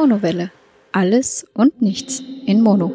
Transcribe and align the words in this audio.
Monowelle. 0.00 0.52
Alles 0.92 1.44
und 1.54 1.82
nichts 1.82 2.22
in 2.46 2.62
Mono. 2.62 2.92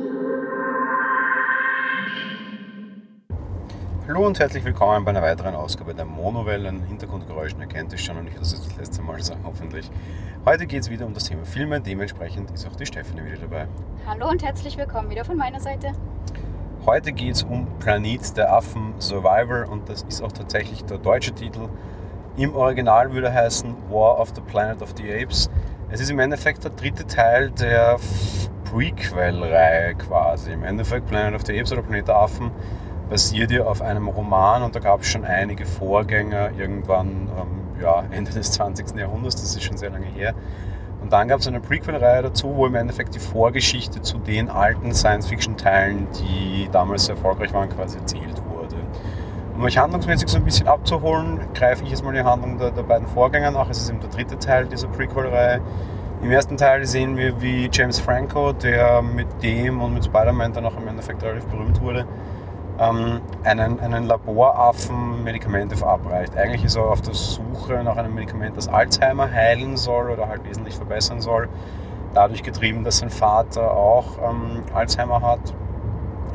Hallo 4.07 4.25
und 4.25 4.39
herzlich 4.39 4.63
willkommen 4.63 5.03
bei 5.03 5.11
einer 5.11 5.21
weiteren 5.21 5.53
Ausgabe 5.53 5.93
der 5.93 6.05
Monowellen. 6.05 6.81
Hintergrundgeräuschen 6.83 7.59
erkennt 7.59 7.91
ihr 7.91 7.97
schon 7.97 8.15
und 8.15 8.27
ich 8.27 8.35
das 8.35 8.51
das 8.51 8.77
letzte 8.77 9.01
Mal 9.01 9.21
sagen, 9.21 9.41
hoffentlich. 9.43 9.91
Heute 10.45 10.65
geht 10.65 10.83
es 10.83 10.89
wieder 10.89 11.05
um 11.05 11.13
das 11.13 11.25
Thema 11.25 11.43
Filme, 11.43 11.81
dementsprechend 11.81 12.51
ist 12.51 12.65
auch 12.65 12.75
die 12.77 12.85
Stefanie 12.85 13.25
wieder 13.25 13.41
dabei. 13.41 13.67
Hallo 14.07 14.29
und 14.29 14.41
herzlich 14.41 14.77
willkommen 14.77 15.09
wieder 15.09 15.25
von 15.25 15.35
meiner 15.35 15.59
Seite. 15.59 15.91
Heute 16.85 17.11
geht 17.11 17.35
es 17.35 17.43
um 17.43 17.67
Planet 17.79 18.37
der 18.37 18.53
Affen 18.53 18.93
Survivor 18.99 19.69
und 19.69 19.89
das 19.89 20.03
ist 20.03 20.21
auch 20.21 20.31
tatsächlich 20.31 20.85
der 20.85 20.99
deutsche 20.99 21.33
Titel. 21.33 21.67
Im 22.37 22.55
Original 22.55 23.13
würde 23.13 23.27
er 23.27 23.33
heißen 23.33 23.75
War 23.91 24.19
of 24.19 24.31
the 24.33 24.41
Planet 24.41 24.81
of 24.81 24.93
the 24.97 25.03
Apes. 25.13 25.49
Es 25.93 26.01
ist 26.01 26.09
im 26.09 26.17
Endeffekt 26.17 26.63
der 26.63 26.71
dritte 26.71 27.05
Teil 27.05 27.51
der 27.51 27.99
Prequel-Reihe 28.65 29.93
quasi. 29.93 30.51
Im 30.51 30.63
Endeffekt 30.63 31.05
Planet 31.05 31.35
of 31.35 31.45
the 31.45 31.55
Apes 31.55 31.71
oder 31.71 31.83
Planet 31.83 32.09
Affen 32.09 32.49
basiert 33.11 33.51
ja 33.51 33.65
auf 33.65 33.83
einem 33.83 34.07
Roman 34.07 34.63
und 34.63 34.73
da 34.73 34.79
gab 34.79 35.01
es 35.01 35.09
schon 35.09 35.23
einige 35.23 35.67
Vorgänger 35.67 36.49
irgendwann 36.57 37.29
ähm, 37.37 37.79
ja, 37.79 38.05
Ende 38.09 38.31
des 38.31 38.53
20. 38.53 38.97
Jahrhunderts, 38.97 39.35
das 39.35 39.55
ist 39.55 39.61
schon 39.61 39.77
sehr 39.77 39.91
lange 39.91 40.07
her. 40.07 40.33
Und 40.99 41.13
dann 41.13 41.27
gab 41.27 41.41
es 41.41 41.47
eine 41.47 41.59
Prequel-Reihe 41.59 42.23
dazu, 42.23 42.55
wo 42.55 42.65
im 42.65 42.73
Endeffekt 42.73 43.13
die 43.13 43.19
Vorgeschichte 43.19 44.01
zu 44.01 44.17
den 44.17 44.49
alten 44.49 44.95
Science-Fiction-Teilen, 44.95 46.07
die 46.19 46.69
damals 46.71 47.07
erfolgreich 47.07 47.53
waren, 47.53 47.69
quasi 47.69 47.99
erzählt. 47.99 48.41
Um 49.63 49.67
euch 49.67 49.77
handlungsmäßig 49.77 50.27
so 50.27 50.39
ein 50.39 50.43
bisschen 50.43 50.67
abzuholen, 50.67 51.39
greife 51.53 51.85
ich 51.85 51.89
jetzt 51.91 52.03
mal 52.03 52.13
die 52.13 52.21
Handlung 52.21 52.57
der, 52.57 52.71
der 52.71 52.83
beiden 52.83 53.07
Vorgänger 53.07 53.49
nach. 53.49 53.69
Es 53.69 53.77
ist 53.77 53.89
eben 53.89 54.01
der 54.01 54.09
dritte 54.09 54.37
Teil 54.37 54.65
dieser 54.65 54.89
Prequel-Reihe. 54.89 55.61
Im 56.21 56.29
ersten 56.31 56.57
Teil 56.57 56.85
sehen 56.85 57.15
wir, 57.15 57.41
wie 57.41 57.69
James 57.71 57.97
Franco, 57.97 58.51
der 58.51 59.01
mit 59.01 59.41
dem 59.41 59.81
und 59.81 59.93
mit 59.93 60.03
Spider-Man 60.03 60.51
dann 60.51 60.65
auch 60.65 60.75
im 60.75 60.85
Endeffekt 60.85 61.23
relativ 61.23 61.45
berühmt 61.45 61.79
wurde, 61.79 62.05
ähm, 62.77 63.21
einen, 63.45 63.79
einen 63.79 64.05
Laboraffen 64.05 65.23
Medikamente 65.23 65.77
verabreicht. 65.77 66.35
Eigentlich 66.35 66.65
ist 66.65 66.75
er 66.75 66.83
auf 66.83 66.99
der 66.99 67.13
Suche 67.13 67.85
nach 67.85 67.95
einem 67.95 68.15
Medikament, 68.15 68.57
das 68.57 68.67
Alzheimer 68.67 69.31
heilen 69.31 69.77
soll 69.77 70.09
oder 70.09 70.27
halt 70.27 70.43
wesentlich 70.43 70.75
verbessern 70.75 71.21
soll. 71.21 71.47
Dadurch 72.13 72.43
getrieben, 72.43 72.83
dass 72.83 72.97
sein 72.97 73.09
Vater 73.09 73.71
auch 73.71 74.17
ähm, 74.29 74.63
Alzheimer 74.73 75.21
hat. 75.21 75.53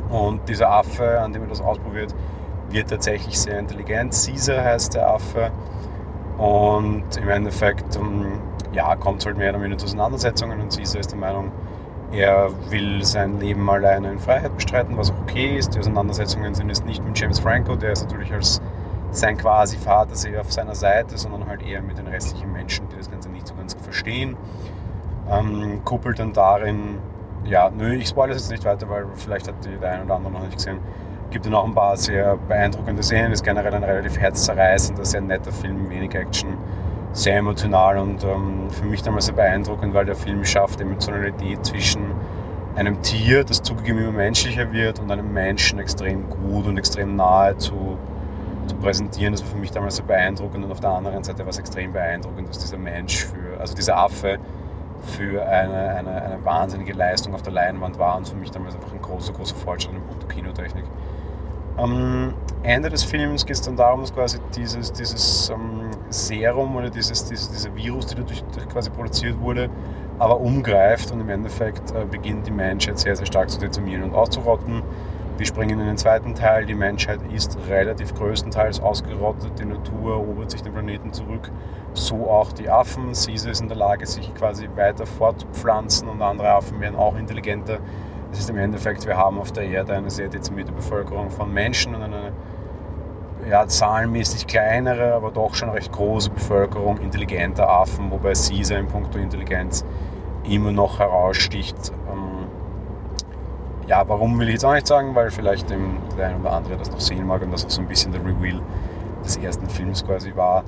Und 0.09 0.49
dieser 0.49 0.71
Affe, 0.71 1.21
an 1.21 1.31
dem 1.31 1.43
er 1.43 1.49
das 1.49 1.61
ausprobiert, 1.61 2.15
wird 2.71 2.89
tatsächlich 2.89 3.39
sehr 3.39 3.59
intelligent. 3.59 4.13
Caesar 4.13 4.63
heißt 4.63 4.95
der 4.95 5.09
Affe. 5.09 5.51
Und 6.37 7.17
im 7.17 7.29
Endeffekt 7.29 7.95
ähm, 7.97 8.39
ja, 8.71 8.95
kommt 8.95 9.19
es 9.19 9.25
halt 9.25 9.37
mehr 9.37 9.49
oder 9.51 9.61
weniger 9.61 9.77
zu 9.77 9.85
Auseinandersetzungen 9.85 10.61
und 10.61 10.75
Caesar 10.75 11.01
ist 11.01 11.11
der 11.11 11.19
Meinung, 11.19 11.51
er 12.11 12.49
will 12.71 13.03
sein 13.03 13.39
Leben 13.39 13.69
alleine 13.69 14.11
in 14.11 14.19
Freiheit 14.19 14.55
bestreiten, 14.55 14.97
was 14.97 15.11
auch 15.11 15.21
okay 15.23 15.57
ist. 15.57 15.75
Die 15.75 15.79
Auseinandersetzungen 15.79 16.55
sind 16.55 16.69
jetzt 16.69 16.85
nicht 16.85 17.03
mit 17.03 17.19
James 17.19 17.39
Franco, 17.39 17.75
der 17.75 17.91
ist 17.91 18.03
natürlich 18.03 18.33
als 18.33 18.61
sein 19.11 19.37
quasi 19.37 19.77
Vater 19.77 20.15
sehr 20.15 20.41
auf 20.41 20.51
seiner 20.51 20.75
Seite, 20.75 21.17
sondern 21.17 21.47
halt 21.47 21.63
eher 21.63 21.81
mit 21.81 21.97
den 21.97 22.07
restlichen 22.07 22.51
Menschen, 22.51 22.87
die 22.89 22.97
das 22.97 23.09
Ganze 23.09 23.29
nicht 23.29 23.47
so 23.47 23.55
ganz 23.55 23.73
verstehen. 23.73 24.37
Ähm, 25.29 25.81
kuppelt 25.83 26.19
dann 26.19 26.33
darin, 26.33 26.99
ja, 27.43 27.69
nö, 27.69 27.93
ich 27.93 28.07
spoilere 28.09 28.35
es 28.35 28.43
jetzt 28.43 28.51
nicht 28.51 28.65
weiter, 28.65 28.89
weil 28.89 29.05
vielleicht 29.15 29.47
hat 29.47 29.55
die 29.65 29.77
der 29.77 29.91
eine 29.91 30.05
oder 30.05 30.15
andere 30.15 30.33
noch 30.33 30.41
nicht 30.41 30.57
gesehen. 30.57 30.79
Gibt 31.31 31.45
dann 31.45 31.53
auch 31.53 31.65
ein 31.65 31.75
paar 31.75 31.95
sehr 31.95 32.37
beeindruckende 32.37 33.03
Szenen, 33.03 33.31
ist 33.31 33.43
generell 33.43 33.73
ein 33.73 33.83
relativ 33.83 34.17
herzzerreißender, 34.19 35.05
sehr 35.05 35.21
netter 35.21 35.51
Film, 35.51 35.89
wenig 35.89 36.15
Action 36.15 36.57
sehr 37.11 37.37
emotional 37.37 37.97
und 37.97 38.23
ähm, 38.23 38.69
für 38.69 38.85
mich 38.85 39.01
damals 39.01 39.25
sehr 39.25 39.35
beeindruckend, 39.35 39.93
weil 39.93 40.05
der 40.05 40.15
Film 40.15 40.45
schafft 40.45 40.79
Emotionalität 40.79 41.65
zwischen 41.65 42.11
einem 42.75 43.01
Tier, 43.01 43.43
das 43.43 43.61
zugegeben 43.61 43.99
immer 43.99 44.11
menschlicher 44.11 44.71
wird, 44.71 44.99
und 44.99 45.11
einem 45.11 45.33
Menschen 45.33 45.79
extrem 45.79 46.29
gut 46.29 46.67
und 46.67 46.77
extrem 46.77 47.15
nahe 47.15 47.57
zu, 47.57 47.97
zu 48.67 48.75
präsentieren. 48.75 49.33
Das 49.33 49.41
war 49.41 49.49
für 49.49 49.57
mich 49.57 49.71
damals 49.71 49.95
sehr 49.95 50.05
beeindruckend 50.05 50.65
und 50.65 50.71
auf 50.71 50.79
der 50.79 50.91
anderen 50.91 51.23
Seite 51.23 51.39
war 51.39 51.49
es 51.49 51.57
extrem 51.57 51.91
beeindruckend, 51.91 52.49
dass 52.49 52.59
dieser 52.59 52.77
Mensch 52.77 53.25
für, 53.25 53.59
also 53.59 53.75
dieser 53.75 53.97
Affe 53.97 54.37
für 55.01 55.45
eine, 55.45 55.89
eine, 55.89 56.21
eine 56.21 56.45
wahnsinnige 56.45 56.93
Leistung 56.93 57.33
auf 57.33 57.41
der 57.41 57.53
Leinwand 57.53 57.97
war 57.97 58.17
und 58.17 58.27
für 58.27 58.35
mich 58.35 58.51
damals 58.51 58.75
einfach 58.75 58.93
ein 58.93 59.01
großer, 59.01 59.33
großer 59.33 59.55
Fortschritt 59.55 59.95
in 59.95 60.01
puncto 60.01 60.27
Kinotechnik. 60.27 60.85
Am 61.79 62.33
Ende 62.61 62.89
des 62.89 63.05
Films 63.05 63.45
geht 63.45 63.55
es 63.55 63.61
dann 63.61 63.77
darum, 63.77 64.01
dass 64.01 64.13
quasi 64.13 64.37
dieses, 64.53 64.91
dieses 64.91 65.49
ähm, 65.49 65.89
Serum 66.09 66.75
oder 66.75 66.89
dieses, 66.89 67.23
dieses, 67.23 67.49
dieser 67.49 67.73
Virus, 67.73 68.07
der 68.07 68.17
dadurch 68.17 68.43
quasi 68.67 68.89
produziert 68.89 69.39
wurde, 69.39 69.69
aber 70.17 70.41
umgreift 70.41 71.09
und 71.13 71.21
im 71.21 71.29
Endeffekt 71.29 71.91
äh, 71.91 72.03
beginnt 72.03 72.45
die 72.47 72.51
Menschheit 72.51 72.99
sehr, 72.99 73.15
sehr 73.15 73.25
stark 73.25 73.49
zu 73.49 73.59
dezimieren 73.59 74.03
und 74.03 74.13
auszurotten. 74.13 74.83
Wir 75.37 75.45
springen 75.45 75.79
in 75.79 75.85
den 75.85 75.97
zweiten 75.97 76.35
Teil. 76.35 76.65
Die 76.65 76.75
Menschheit 76.75 77.21
ist 77.33 77.57
relativ 77.69 78.13
größtenteils 78.13 78.81
ausgerottet. 78.81 79.57
Die 79.57 79.63
Natur 79.63 80.15
erobert 80.15 80.51
sich 80.51 80.61
den 80.61 80.73
Planeten 80.73 81.13
zurück. 81.13 81.49
So 81.93 82.29
auch 82.29 82.51
die 82.51 82.69
Affen. 82.69 83.13
Caesar 83.13 83.51
ist 83.51 83.61
in 83.61 83.69
der 83.69 83.77
Lage, 83.77 84.05
sich 84.05 84.35
quasi 84.35 84.67
weiter 84.75 85.05
fortzupflanzen 85.05 86.09
und 86.09 86.21
andere 86.21 86.49
Affen 86.49 86.81
werden 86.81 86.97
auch 86.97 87.15
intelligenter 87.15 87.79
das 88.29 88.39
ist 88.39 88.49
im 88.49 88.57
Endeffekt, 88.57 89.05
wir 89.07 89.17
haben 89.17 89.39
auf 89.39 89.51
der 89.51 89.63
Erde 89.63 89.93
eine 89.93 90.09
sehr 90.09 90.27
dezimierte 90.27 90.71
Bevölkerung 90.71 91.29
von 91.29 91.53
Menschen 91.53 91.95
und 91.95 92.03
eine 92.03 92.31
ja, 93.49 93.67
zahlenmäßig 93.67 94.47
kleinere, 94.47 95.13
aber 95.13 95.31
doch 95.31 95.55
schon 95.55 95.69
recht 95.69 95.91
große 95.91 96.29
Bevölkerung 96.29 96.97
intelligenter 96.97 97.69
Affen, 97.69 98.11
wobei 98.11 98.33
Caesar 98.33 98.77
in 98.77 98.87
puncto 98.87 99.17
Intelligenz 99.17 99.85
immer 100.43 100.71
noch 100.71 100.99
heraussticht. 100.99 101.91
Ähm, 102.11 102.47
ja, 103.87 104.07
warum 104.07 104.37
will 104.39 104.47
ich 104.47 104.55
jetzt 104.55 104.65
auch 104.65 104.73
nicht 104.73 104.87
sagen, 104.87 105.15
weil 105.15 105.31
vielleicht 105.31 105.69
der 105.69 105.77
ein 105.77 106.41
oder 106.41 106.53
andere 106.53 106.77
das 106.77 106.91
noch 106.91 106.99
sehen 106.99 107.25
mag 107.25 107.41
und 107.41 107.51
das 107.51 107.65
auch 107.65 107.69
so 107.69 107.81
ein 107.81 107.87
bisschen 107.87 108.11
der 108.11 108.21
Reveal 108.21 108.61
des 109.23 109.37
ersten 109.37 109.67
Films 109.69 110.05
quasi 110.05 110.35
war. 110.35 110.63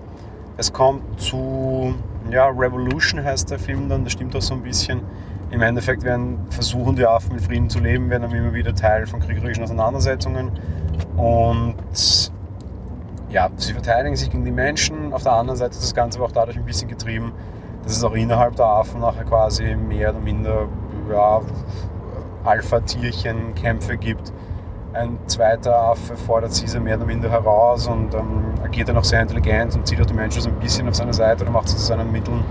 Es 0.57 0.71
kommt 0.71 1.19
zu, 1.19 1.93
ja, 2.29 2.47
Revolution 2.47 3.23
heißt 3.23 3.51
der 3.51 3.59
Film 3.59 3.89
dann, 3.89 4.03
das 4.03 4.13
stimmt 4.13 4.35
auch 4.35 4.41
so 4.41 4.53
ein 4.53 4.61
bisschen 4.61 5.01
im 5.51 5.61
Endeffekt 5.61 6.03
werden 6.03 6.39
versuchen 6.49 6.95
die 6.95 7.05
Affen 7.05 7.35
mit 7.35 7.43
Frieden 7.43 7.69
zu 7.69 7.79
leben, 7.79 8.09
werden 8.09 8.23
dann 8.23 8.31
immer 8.31 8.53
wieder 8.53 8.73
Teil 8.73 9.05
von 9.05 9.19
kriegerischen 9.19 9.63
Auseinandersetzungen. 9.63 10.51
Und 11.17 11.75
ja, 13.29 13.49
sie 13.57 13.73
verteidigen 13.73 14.15
sich 14.15 14.29
gegen 14.29 14.45
die 14.45 14.51
Menschen. 14.51 15.13
Auf 15.13 15.23
der 15.23 15.33
anderen 15.33 15.57
Seite 15.57 15.71
ist 15.71 15.83
das 15.83 15.93
Ganze 15.93 16.19
aber 16.19 16.27
auch 16.27 16.31
dadurch 16.31 16.57
ein 16.57 16.65
bisschen 16.65 16.87
getrieben, 16.87 17.33
dass 17.83 17.97
es 17.97 18.03
auch 18.03 18.13
innerhalb 18.13 18.55
der 18.55 18.65
Affen 18.65 19.01
nachher 19.01 19.25
quasi 19.25 19.75
mehr 19.75 20.11
oder 20.11 20.19
minder 20.19 20.67
ja, 21.09 21.41
Alpha-Tierchen 22.45 23.53
Kämpfe 23.55 23.97
gibt. 23.97 24.31
Ein 24.93 25.19
zweiter 25.27 25.75
Affe 25.75 26.15
fordert 26.17 26.51
Caesar 26.51 26.81
mehr 26.81 26.97
oder 26.97 27.05
minder 27.05 27.29
heraus 27.29 27.87
und 27.87 28.13
ähm, 28.13 28.53
agiert 28.63 28.89
dann 28.89 28.97
auch 28.97 29.05
sehr 29.05 29.21
intelligent 29.21 29.75
und 29.75 29.87
zieht 29.87 30.01
auch 30.01 30.05
die 30.05 30.13
Menschen 30.13 30.41
so 30.41 30.49
ein 30.49 30.59
bisschen 30.59 30.87
auf 30.87 30.95
seine 30.95 31.13
Seite 31.13 31.43
oder 31.43 31.51
macht 31.51 31.69
sie 31.69 31.77
zu 31.77 31.83
seinen 31.83 32.11
Mitteln 32.11 32.43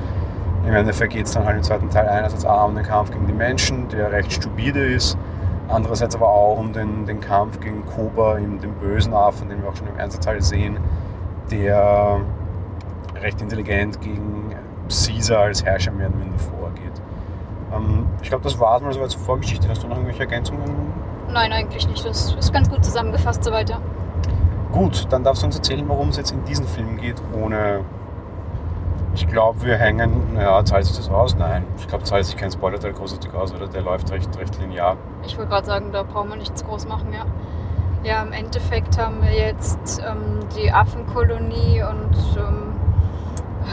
im 0.67 0.75
Endeffekt 0.75 1.13
geht 1.13 1.27
es 1.27 1.33
dann 1.33 1.45
halt 1.45 1.57
im 1.57 1.63
zweiten 1.63 1.91
Teil 1.91 2.09
einerseits 2.09 2.45
auch 2.45 2.69
um 2.69 2.75
den 2.75 2.85
Kampf 2.85 3.11
gegen 3.11 3.27
die 3.27 3.33
Menschen, 3.33 3.89
der 3.89 4.13
recht 4.13 4.33
stupide 4.33 4.85
ist, 4.85 5.17
andererseits 5.69 6.15
aber 6.15 6.29
auch 6.29 6.59
um 6.59 6.73
den, 6.73 7.07
den 7.07 7.21
Kampf 7.21 7.61
gegen 7.61 7.85
Koba, 7.87 8.35
den 8.35 8.59
bösen 8.81 9.15
Affen, 9.15 9.49
den 9.49 9.63
wir 9.63 9.71
auch 9.71 9.77
schon 9.77 9.89
im 9.89 9.99
ersten 9.99 10.21
Teil 10.21 10.43
sehen, 10.43 10.79
der 11.51 12.21
recht 13.21 13.41
intelligent 13.41 14.01
gegen 14.01 14.55
Caesar 14.89 15.41
als 15.43 15.65
Herrscher 15.65 15.93
mehr 15.93 16.09
oder 16.09 16.17
minder 16.17 16.39
vorgeht. 16.39 17.01
Ähm, 17.75 18.07
ich 18.23 18.29
glaube, 18.29 18.45
das 18.45 18.59
war 18.59 18.77
es 18.77 18.83
mal 18.83 18.93
soweit 18.93 19.11
zur 19.11 19.21
Vorgeschichte. 19.21 19.69
Hast 19.69 19.83
du 19.83 19.89
noch 19.89 19.97
irgendwelche 19.97 20.23
Ergänzungen? 20.23 20.65
Nein, 21.33 21.53
eigentlich 21.53 21.87
nicht. 21.89 22.05
Das 22.05 22.35
ist 22.35 22.53
ganz 22.53 22.69
gut 22.69 22.85
zusammengefasst 22.85 23.45
so 23.45 23.53
weiter. 23.53 23.81
Gut, 24.73 25.07
dann 25.11 25.25
darfst 25.25 25.43
du 25.43 25.47
uns 25.47 25.57
erzählen, 25.57 25.89
worum 25.89 26.09
es 26.09 26.17
jetzt 26.17 26.33
in 26.33 26.45
diesem 26.45 26.67
Film 26.67 26.97
geht, 26.97 27.21
ohne 27.41 27.81
ich 29.15 29.27
glaube, 29.27 29.63
wir 29.63 29.77
hängen, 29.77 30.37
ja, 30.37 30.65
zahlt 30.65 30.85
sich 30.87 30.97
das 30.97 31.11
aus? 31.11 31.37
Nein. 31.37 31.65
Ich 31.79 31.89
glaube, 31.89 32.05
zahlt 32.05 32.25
sich 32.25 32.37
kein 32.37 32.51
Spoiler-Teil 32.51 32.93
großartig 32.93 33.33
aus, 33.35 33.53
oder? 33.55 33.67
Der 33.67 33.83
läuft 33.83 34.11
recht, 34.11 34.37
recht 34.39 34.59
linear. 34.61 34.97
Ich 35.25 35.37
wollte 35.37 35.51
gerade 35.51 35.67
sagen, 35.67 35.87
da 35.93 36.03
brauchen 36.03 36.31
wir 36.31 36.37
nichts 36.37 36.65
groß 36.65 36.87
machen, 36.87 37.13
ja. 37.13 37.25
Ja, 38.03 38.23
im 38.23 38.33
Endeffekt 38.33 38.99
haben 38.99 39.21
wir 39.21 39.33
jetzt 39.33 40.01
ähm, 40.01 40.41
die 40.57 40.73
Affenkolonie 40.73 41.83
und 41.83 42.17
ähm, 42.39 42.75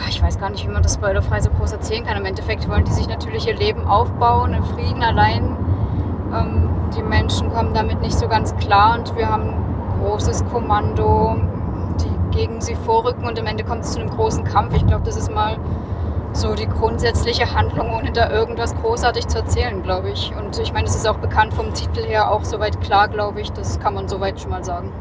ich 0.08 0.22
weiß 0.22 0.38
gar 0.38 0.50
nicht, 0.50 0.66
wie 0.66 0.72
man 0.72 0.82
das 0.82 0.94
spoilerfrei 0.94 1.40
so 1.40 1.50
groß 1.50 1.72
erzählen 1.72 2.04
kann. 2.04 2.16
Im 2.18 2.26
Endeffekt 2.26 2.68
wollen 2.68 2.84
die 2.84 2.92
sich 2.92 3.08
natürlich 3.08 3.46
ihr 3.46 3.56
Leben 3.56 3.86
aufbauen, 3.86 4.52
in 4.52 4.62
Frieden 4.64 5.02
allein. 5.02 5.56
Ähm, 6.34 6.68
die 6.94 7.02
Menschen 7.02 7.50
kommen 7.50 7.72
damit 7.72 8.00
nicht 8.00 8.18
so 8.18 8.28
ganz 8.28 8.54
klar 8.56 8.98
und 8.98 9.16
wir 9.16 9.30
haben 9.30 9.48
ein 9.48 10.00
großes 10.02 10.44
Kommando 10.46 11.36
gegen 12.38 12.60
sie 12.60 12.76
vorrücken 12.76 13.26
und 13.26 13.38
am 13.38 13.46
Ende 13.46 13.64
kommt 13.64 13.84
es 13.84 13.92
zu 13.92 14.00
einem 14.00 14.10
großen 14.10 14.44
Kampf. 14.44 14.72
Ich 14.74 14.86
glaube, 14.86 15.04
das 15.04 15.16
ist 15.16 15.30
mal 15.30 15.56
so 16.32 16.54
die 16.54 16.68
grundsätzliche 16.68 17.52
Handlung, 17.52 17.92
ohne 17.92 18.12
da 18.12 18.30
irgendwas 18.30 18.76
großartig 18.76 19.26
zu 19.26 19.38
erzählen, 19.38 19.82
glaube 19.82 20.10
ich. 20.10 20.32
Und 20.38 20.56
ich 20.60 20.72
meine, 20.72 20.86
es 20.86 20.94
ist 20.94 21.08
auch 21.08 21.16
bekannt 21.16 21.52
vom 21.52 21.74
Titel 21.74 22.04
her 22.04 22.30
auch 22.30 22.44
soweit 22.44 22.80
klar, 22.80 23.08
glaube 23.08 23.40
ich. 23.40 23.50
Das 23.50 23.80
kann 23.80 23.94
man 23.94 24.08
soweit 24.08 24.40
schon 24.40 24.50
mal 24.50 24.64
sagen. 24.64 24.92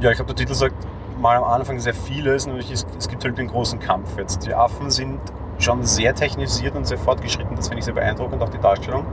Ja, 0.00 0.10
ich 0.10 0.16
glaube, 0.16 0.34
der 0.34 0.36
Titel 0.36 0.52
sagt 0.52 0.74
mal 1.18 1.38
am 1.38 1.44
Anfang 1.44 1.80
sehr 1.80 1.94
vieles, 1.94 2.46
nämlich 2.46 2.70
es, 2.70 2.86
es 2.98 3.08
gibt 3.08 3.24
halt 3.24 3.38
den 3.38 3.48
großen 3.48 3.80
Kampf 3.80 4.18
jetzt. 4.18 4.44
Die 4.46 4.52
Affen 4.52 4.90
sind 4.90 5.18
schon 5.58 5.82
sehr 5.84 6.14
technisiert 6.14 6.76
und 6.76 6.86
sehr 6.86 6.98
fortgeschritten. 6.98 7.56
Das 7.56 7.68
finde 7.68 7.78
ich 7.78 7.86
sehr 7.86 7.94
beeindruckend, 7.94 8.42
auch 8.42 8.50
die 8.50 8.58
Darstellung. 8.58 9.06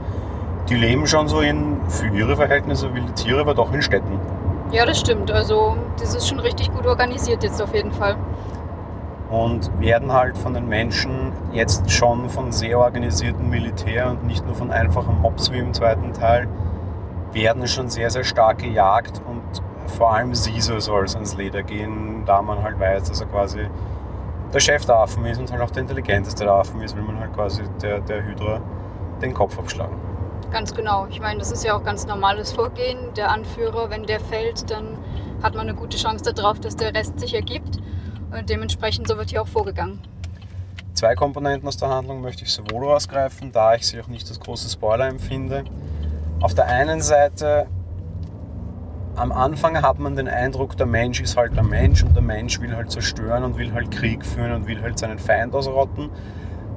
Die 0.68 0.74
leben 0.74 1.06
schon 1.06 1.28
so 1.28 1.40
in, 1.40 1.78
für 1.88 2.08
ihre 2.08 2.36
Verhältnisse 2.36 2.92
wilde 2.94 3.12
Tiere, 3.12 3.40
aber 3.40 3.54
doch 3.54 3.72
in 3.72 3.80
Städten. 3.80 4.20
Ja, 4.74 4.84
das 4.84 4.98
stimmt. 4.98 5.30
Also 5.30 5.76
das 6.00 6.16
ist 6.16 6.28
schon 6.28 6.40
richtig 6.40 6.72
gut 6.72 6.84
organisiert 6.84 7.44
jetzt 7.44 7.62
auf 7.62 7.72
jeden 7.72 7.92
Fall. 7.92 8.16
Und 9.30 9.70
werden 9.80 10.12
halt 10.12 10.36
von 10.36 10.52
den 10.52 10.68
Menschen 10.68 11.32
jetzt 11.52 11.88
schon 11.92 12.28
von 12.28 12.50
sehr 12.50 12.80
organisierten 12.80 13.48
Militär 13.48 14.10
und 14.10 14.26
nicht 14.26 14.44
nur 14.44 14.56
von 14.56 14.72
einfachen 14.72 15.20
Mobs 15.20 15.52
wie 15.52 15.58
im 15.58 15.72
zweiten 15.72 16.12
Teil, 16.12 16.48
werden 17.32 17.68
schon 17.68 17.88
sehr, 17.88 18.10
sehr 18.10 18.24
stark 18.24 18.58
gejagt 18.58 19.22
und 19.28 19.42
vor 19.96 20.12
allem 20.12 20.32
Caesar 20.32 20.80
soll 20.80 21.04
es 21.04 21.14
ans 21.14 21.36
Leder 21.36 21.62
gehen, 21.62 22.24
da 22.26 22.42
man 22.42 22.62
halt 22.64 22.78
weiß, 22.78 23.04
dass 23.04 23.20
er 23.20 23.28
quasi 23.28 23.68
der 24.52 24.60
Chef 24.60 24.84
der 24.86 24.96
Affen 24.96 25.24
ist 25.24 25.38
und 25.38 25.52
halt 25.52 25.62
auch 25.62 25.70
der 25.70 25.82
intelligenteste 25.82 26.44
der 26.44 26.52
Affen 26.52 26.80
ist, 26.82 26.96
will 26.96 27.04
man 27.04 27.20
halt 27.20 27.32
quasi 27.32 27.62
der, 27.80 28.00
der 28.00 28.24
Hydra 28.24 28.60
den 29.22 29.34
Kopf 29.34 29.56
abschlagen. 29.56 30.03
Ganz 30.54 30.72
genau. 30.72 31.08
Ich 31.10 31.20
meine, 31.20 31.40
das 31.40 31.50
ist 31.50 31.64
ja 31.64 31.76
auch 31.76 31.82
ganz 31.82 32.06
normales 32.06 32.52
Vorgehen. 32.52 33.12
Der 33.16 33.32
Anführer, 33.32 33.90
wenn 33.90 34.04
der 34.04 34.20
fällt, 34.20 34.70
dann 34.70 34.98
hat 35.42 35.56
man 35.56 35.68
eine 35.68 35.74
gute 35.74 35.96
Chance 35.96 36.32
darauf, 36.32 36.60
dass 36.60 36.76
der 36.76 36.94
Rest 36.94 37.18
sich 37.18 37.34
ergibt. 37.34 37.78
Und 38.30 38.48
dementsprechend 38.48 39.08
so 39.08 39.18
wird 39.18 39.30
hier 39.30 39.42
auch 39.42 39.48
vorgegangen. 39.48 39.98
Zwei 40.92 41.16
Komponenten 41.16 41.66
aus 41.66 41.76
der 41.76 41.88
Handlung 41.88 42.20
möchte 42.20 42.44
ich 42.44 42.52
sowohl 42.52 42.86
rausgreifen, 42.86 43.50
da 43.50 43.74
ich 43.74 43.84
sie 43.84 44.00
auch 44.00 44.06
nicht 44.06 44.28
als 44.28 44.38
große 44.38 44.70
Spoiler 44.70 45.08
empfinde. 45.08 45.64
Auf 46.40 46.54
der 46.54 46.66
einen 46.66 47.00
Seite, 47.00 47.66
am 49.16 49.32
Anfang 49.32 49.82
hat 49.82 49.98
man 49.98 50.14
den 50.14 50.28
Eindruck, 50.28 50.76
der 50.76 50.86
Mensch 50.86 51.20
ist 51.20 51.36
halt 51.36 51.56
der 51.56 51.64
Mensch 51.64 52.04
und 52.04 52.14
der 52.14 52.22
Mensch 52.22 52.60
will 52.60 52.76
halt 52.76 52.92
zerstören 52.92 53.42
und 53.42 53.58
will 53.58 53.72
halt 53.72 53.90
Krieg 53.90 54.24
führen 54.24 54.52
und 54.52 54.68
will 54.68 54.80
halt 54.80 55.00
seinen 55.00 55.18
Feind 55.18 55.52
ausrotten. 55.52 56.10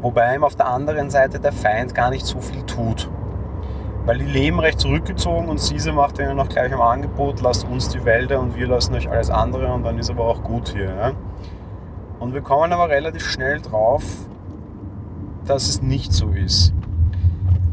Wobei 0.02 0.34
ihm 0.34 0.44
auf 0.44 0.56
der 0.56 0.66
anderen 0.66 1.12
Seite 1.12 1.40
der 1.40 1.54
Feind 1.54 1.94
gar 1.94 2.10
nicht 2.10 2.26
so 2.26 2.42
viel 2.42 2.64
tut. 2.64 3.08
Weil 4.08 4.20
die 4.20 4.26
leben 4.26 4.62
recht 4.62 4.80
zurückgezogen 4.80 5.50
und 5.50 5.60
Sise 5.60 5.92
macht 5.92 6.18
ihnen 6.18 6.40
auch 6.40 6.48
gleich 6.48 6.74
am 6.74 6.80
Angebot, 6.80 7.42
lasst 7.42 7.68
uns 7.68 7.90
die 7.90 8.06
Wälder 8.06 8.40
und 8.40 8.56
wir 8.56 8.66
lassen 8.66 8.96
euch 8.96 9.10
alles 9.10 9.30
andere 9.30 9.74
und 9.74 9.84
dann 9.84 10.00
ist 10.00 10.10
aber 10.10 10.24
auch 10.24 10.44
gut 10.44 10.70
hier. 10.70 10.96
Ja? 10.96 11.12
Und 12.18 12.34
wir 12.34 12.40
kommen 12.40 12.72
aber 12.72 12.88
relativ 12.88 13.30
schnell 13.30 13.60
drauf, 13.60 14.04
dass 15.44 15.68
es 15.68 15.82
nicht 15.82 16.14
so 16.14 16.30
ist. 16.30 16.74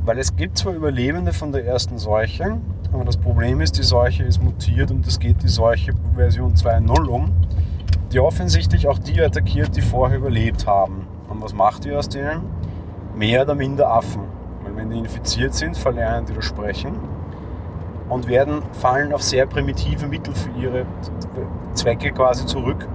Weil 0.04 0.18
es 0.18 0.34
gibt 0.34 0.58
zwar 0.58 0.74
Überlebende 0.74 1.32
von 1.32 1.52
der 1.52 1.64
ersten 1.64 1.98
Seuche, 1.98 2.58
aber 2.92 3.04
das 3.04 3.16
Problem 3.16 3.60
ist, 3.60 3.78
die 3.78 3.84
Seuche 3.84 4.24
ist 4.24 4.42
mutiert 4.42 4.90
und 4.90 5.06
es 5.06 5.20
geht 5.20 5.40
die 5.44 5.48
Seuche 5.48 5.92
Version 6.16 6.54
2.0 6.54 7.06
um, 7.06 7.32
die 8.12 8.18
offensichtlich 8.18 8.88
auch 8.88 8.98
die 8.98 9.22
attackiert, 9.22 9.76
die 9.76 9.82
vorher 9.82 10.18
überlebt 10.18 10.66
haben. 10.66 11.06
Und 11.28 11.40
was 11.40 11.54
macht 11.54 11.84
die 11.84 11.92
aus 11.92 12.08
denen? 12.08 12.42
Mehr 13.14 13.42
oder 13.42 13.54
minder 13.54 13.88
Affen. 13.88 14.34
Wenn 14.76 14.90
die 14.90 14.98
infiziert 14.98 15.54
sind, 15.54 15.76
verlernen 15.76 16.26
die 16.26 16.34
das 16.34 16.44
Sprechen 16.44 16.92
und 18.08 18.28
werden, 18.28 18.62
fallen 18.72 19.12
auf 19.12 19.22
sehr 19.22 19.46
primitive 19.46 20.06
Mittel 20.06 20.34
für 20.34 20.50
ihre 20.50 20.84
Zwecke 21.74 22.12
quasi 22.12 22.46
zurück 22.46 22.86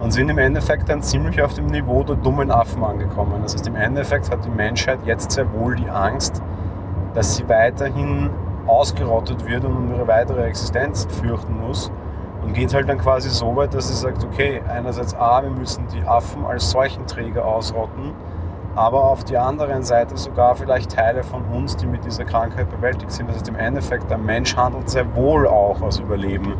und 0.00 0.10
sind 0.10 0.28
im 0.28 0.38
Endeffekt 0.38 0.88
dann 0.88 1.02
ziemlich 1.02 1.40
auf 1.42 1.54
dem 1.54 1.66
Niveau 1.66 2.02
der 2.02 2.16
dummen 2.16 2.50
Affen 2.50 2.84
angekommen. 2.84 3.40
Das 3.42 3.54
heißt, 3.54 3.66
im 3.66 3.76
Endeffekt 3.76 4.30
hat 4.30 4.44
die 4.44 4.50
Menschheit 4.50 4.98
jetzt 5.06 5.32
sehr 5.32 5.50
wohl 5.52 5.76
die 5.76 5.88
Angst, 5.88 6.42
dass 7.14 7.36
sie 7.36 7.48
weiterhin 7.48 8.30
ausgerottet 8.66 9.46
wird 9.46 9.64
und 9.64 9.76
um 9.76 9.94
ihre 9.94 10.06
weitere 10.06 10.44
Existenz 10.44 11.06
fürchten 11.22 11.58
muss. 11.66 11.90
Und 12.42 12.52
geht 12.52 12.72
halt 12.74 12.88
dann 12.88 12.98
quasi 12.98 13.28
so 13.30 13.56
weit, 13.56 13.74
dass 13.74 13.88
sie 13.88 13.94
sagt, 13.94 14.24
okay, 14.24 14.62
einerseits 14.68 15.14
A, 15.14 15.42
wir 15.42 15.50
müssen 15.50 15.86
die 15.92 16.06
Affen 16.06 16.44
als 16.44 16.70
Seuchenträger 16.70 17.44
ausrotten, 17.44 18.12
aber 18.76 19.04
auf 19.04 19.24
der 19.24 19.42
anderen 19.42 19.82
Seite 19.82 20.16
sogar 20.18 20.54
vielleicht 20.54 20.92
Teile 20.92 21.22
von 21.24 21.44
uns, 21.46 21.76
die 21.76 21.86
mit 21.86 22.04
dieser 22.04 22.24
Krankheit 22.24 22.70
bewältigt 22.70 23.10
sind. 23.10 23.28
Das 23.28 23.36
heißt, 23.36 23.48
im 23.48 23.56
Endeffekt, 23.56 24.10
der 24.10 24.18
Mensch 24.18 24.54
handelt 24.54 24.90
sehr 24.90 25.16
wohl 25.16 25.48
auch 25.48 25.80
aus 25.80 25.98
Überleben 25.98 26.54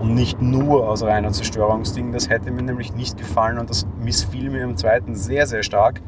und 0.00 0.14
nicht 0.14 0.42
nur 0.42 0.88
aus 0.88 1.04
reiner 1.04 1.30
Zerstörungsding. 1.30 2.12
Das 2.12 2.28
hätte 2.28 2.50
mir 2.50 2.62
nämlich 2.62 2.94
nicht 2.94 3.16
gefallen 3.16 3.58
und 3.58 3.70
das 3.70 3.86
missfiel 4.02 4.50
mir 4.50 4.64
im 4.64 4.76
zweiten 4.76 5.14
sehr, 5.14 5.46
sehr 5.46 5.62
stark. 5.62 6.02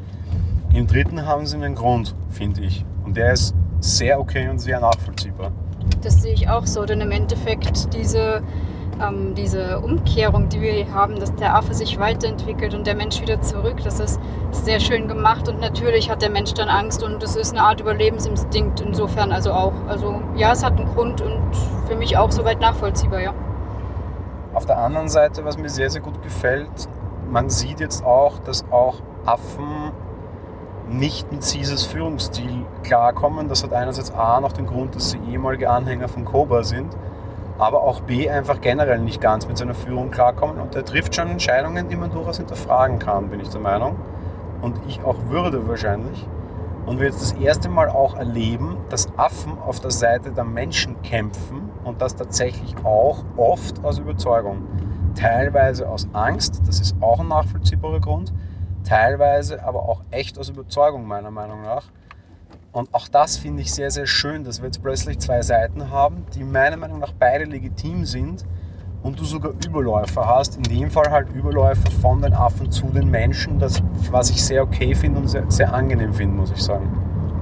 Im 0.73 0.87
dritten 0.87 1.25
haben 1.25 1.45
sie 1.45 1.55
einen 1.55 1.73
Grund, 1.73 2.15
finde 2.29 2.61
ich. 2.61 2.85
Und 3.05 3.15
der 3.15 3.31
ist 3.31 3.55
sehr 3.79 4.19
okay 4.19 4.49
und 4.49 4.59
sehr 4.59 4.81
nachvollziehbar. 4.81 5.51
Das 6.01 6.21
sehe 6.21 6.33
ich 6.33 6.49
auch 6.49 6.65
so, 6.65 6.85
denn 6.85 6.99
im 6.99 7.11
Endeffekt 7.11 7.93
diese, 7.93 8.43
ähm, 9.01 9.33
diese 9.35 9.79
Umkehrung, 9.79 10.49
die 10.49 10.61
wir 10.61 10.93
haben, 10.93 11.19
dass 11.19 11.33
der 11.35 11.55
Affe 11.55 11.73
sich 11.73 11.99
weiterentwickelt 11.99 12.73
und 12.73 12.85
der 12.87 12.95
Mensch 12.95 13.21
wieder 13.21 13.41
zurück, 13.41 13.77
das 13.83 13.99
ist 13.99 14.19
sehr 14.51 14.79
schön 14.79 15.07
gemacht 15.07 15.47
und 15.47 15.59
natürlich 15.59 16.09
hat 16.09 16.21
der 16.21 16.29
Mensch 16.29 16.53
dann 16.53 16.69
Angst 16.69 17.03
und 17.03 17.21
es 17.23 17.35
ist 17.35 17.51
eine 17.51 17.63
Art 17.63 17.79
Überlebensinstinkt 17.79 18.81
insofern 18.81 19.31
also 19.31 19.51
auch. 19.51 19.73
Also 19.87 20.21
ja, 20.35 20.51
es 20.51 20.63
hat 20.63 20.77
einen 20.77 20.93
Grund 20.93 21.21
und 21.21 21.41
für 21.87 21.95
mich 21.95 22.17
auch 22.17 22.31
soweit 22.31 22.59
nachvollziehbar, 22.59 23.21
ja. 23.21 23.33
Auf 24.53 24.65
der 24.65 24.77
anderen 24.77 25.09
Seite, 25.09 25.45
was 25.45 25.57
mir 25.57 25.69
sehr, 25.69 25.89
sehr 25.89 26.01
gut 26.01 26.21
gefällt, 26.21 26.69
man 27.29 27.49
sieht 27.49 27.79
jetzt 27.79 28.03
auch, 28.03 28.39
dass 28.39 28.65
auch 28.71 28.95
Affen 29.25 29.91
nicht 30.89 31.31
mit 31.31 31.41
Caesars 31.41 31.83
Führungsstil 31.85 32.65
klarkommen. 32.83 33.47
Das 33.47 33.63
hat 33.63 33.73
einerseits 33.73 34.11
A 34.11 34.39
noch 34.41 34.51
den 34.51 34.65
Grund, 34.65 34.95
dass 34.95 35.11
sie 35.11 35.19
ehemalige 35.29 35.69
Anhänger 35.69 36.07
von 36.07 36.25
Cobra 36.25 36.63
sind, 36.63 36.95
aber 37.59 37.83
auch 37.83 37.99
B 37.99 38.29
einfach 38.29 38.61
generell 38.61 38.99
nicht 38.99 39.19
ganz 39.19 39.45
mit 39.45 39.57
seiner 39.57 39.75
Führung 39.75 40.11
klarkommen. 40.11 40.59
Und 40.59 40.75
er 40.75 40.85
trifft 40.85 41.13
schon 41.13 41.27
Entscheidungen, 41.27 41.89
die 41.89 41.97
man 41.97 42.09
durchaus 42.09 42.37
hinterfragen 42.37 42.99
kann, 42.99 43.29
bin 43.29 43.41
ich 43.41 43.49
der 43.49 43.59
Meinung. 43.59 43.97
Und 44.61 44.79
ich 44.87 45.03
auch 45.03 45.17
würde 45.27 45.67
wahrscheinlich. 45.67 46.25
Und 46.85 46.99
wir 46.99 47.07
jetzt 47.07 47.21
das 47.21 47.33
erste 47.33 47.69
Mal 47.69 47.89
auch 47.89 48.15
erleben, 48.15 48.77
dass 48.89 49.09
Affen 49.17 49.59
auf 49.59 49.81
der 49.81 49.91
Seite 49.91 50.31
der 50.31 50.45
Menschen 50.45 51.01
kämpfen 51.01 51.69
und 51.83 52.01
das 52.01 52.15
tatsächlich 52.15 52.73
auch 52.83 53.25
oft 53.35 53.83
aus 53.83 53.99
Überzeugung. 53.99 54.63
Teilweise 55.15 55.87
aus 55.89 56.07
Angst, 56.13 56.61
das 56.65 56.79
ist 56.79 56.95
auch 57.01 57.19
ein 57.19 57.27
nachvollziehbarer 57.27 57.99
Grund, 57.99 58.33
teilweise 58.85 59.63
aber 59.63 59.83
auch 59.83 60.01
echt 60.11 60.39
aus 60.39 60.49
Überzeugung 60.49 61.05
meiner 61.05 61.29
Meinung 61.29 61.61
nach. 61.61 61.83
Und 62.71 62.93
auch 62.93 63.07
das 63.07 63.37
finde 63.37 63.63
ich 63.63 63.73
sehr, 63.73 63.89
sehr 63.89 64.05
schön, 64.05 64.43
dass 64.43 64.61
wir 64.61 64.65
jetzt 64.67 64.81
plötzlich 64.81 65.19
zwei 65.19 65.41
Seiten 65.41 65.89
haben, 65.89 66.25
die 66.35 66.43
meiner 66.43 66.77
Meinung 66.77 66.99
nach 66.99 67.13
beide 67.17 67.45
legitim 67.45 68.05
sind 68.05 68.45
und 69.01 69.19
du 69.19 69.23
sogar 69.23 69.53
Überläufer 69.65 70.27
hast. 70.27 70.57
In 70.57 70.63
dem 70.63 70.91
Fall 70.91 71.09
halt 71.09 71.29
Überläufer 71.33 71.89
von 71.99 72.21
den 72.21 72.33
Affen 72.33 72.71
zu 72.71 72.85
den 72.87 73.09
Menschen, 73.09 73.57
das, 73.57 73.81
was 74.11 74.29
ich 74.29 74.43
sehr 74.43 74.61
okay 74.63 74.93
finde 74.93 75.19
und 75.19 75.27
sehr, 75.27 75.49
sehr 75.49 75.73
angenehm 75.73 76.13
finde, 76.13 76.35
muss 76.35 76.51
ich 76.51 76.61
sagen. 76.61 76.91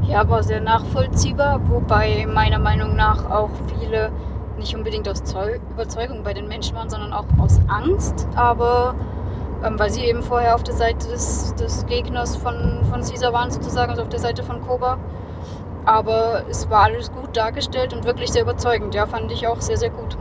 Ja, 0.04 0.22
aber 0.22 0.42
sehr 0.44 0.62
nachvollziehbar, 0.62 1.60
wobei 1.70 2.25
meiner 2.25 2.60
Meinung 2.60 2.96
nach 2.96 3.30
auch 3.30 3.50
viele 3.68 4.12
nicht 4.58 4.75
unbedingt 4.75 5.10
aus 5.10 5.24
Zeu 5.25 5.58
Überzeugung 5.72 6.24
bei 6.24 6.34
den 6.34 6.48
Menschen 6.48 6.75
waren, 6.75 6.90
sondern 6.90 7.12
auch 7.12 7.25
aus 7.38 7.60
Angst. 7.68 8.28
Aber 8.36 8.96
ähm, 9.64 9.80
weil 9.80 9.90
sie 9.90 10.06
eben 10.06 10.22
vorher 10.22 10.56
auf 10.56 10.64
der 10.64 10.76
Seite 10.76 11.08
des, 11.08 11.56
des 11.56 11.86
Gegners 11.86 12.36
von, 12.36 12.82
von 12.90 13.02
Caesar 13.02 13.34
waren, 13.34 13.52
sozusagen, 13.52 13.92
also 13.92 14.04
auf 14.04 14.10
der 14.10 14.20
Seite 14.20 14.44
von 14.44 14.62
Koba. 14.62 14.98
Aber 15.86 16.44
es 16.50 16.70
war 16.70 16.84
alles 16.84 17.12
gut 17.12 17.36
dargestellt 17.36 17.94
und 17.94 18.04
wirklich 18.06 18.32
sehr 18.32 18.42
überzeugend. 18.42 18.94
Ja, 18.94 19.06
fand 19.06 19.32
ich 19.32 19.48
auch 19.48 19.62
sehr, 19.62 19.78
sehr 19.78 19.90
gut. 19.90 20.18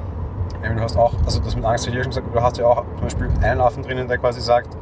Ja, 0.62 0.72
du 0.72 0.80
hast 0.80 0.96
auch, 0.96 1.12
also 1.24 1.40
das 1.40 1.56
mit 1.56 1.64
Angst, 1.64 1.86
wie 1.86 1.90
ich 1.90 2.02
schon 2.02 2.10
gesagt 2.10 2.26
du 2.32 2.40
hast 2.40 2.56
ja 2.56 2.66
auch 2.66 2.84
zum 2.94 3.00
Beispiel 3.02 3.30
einen 3.42 3.60
Affen 3.60 3.82
drinnen, 3.82 4.08
der 4.08 4.18
quasi 4.18 4.40
sagt, 4.40 4.76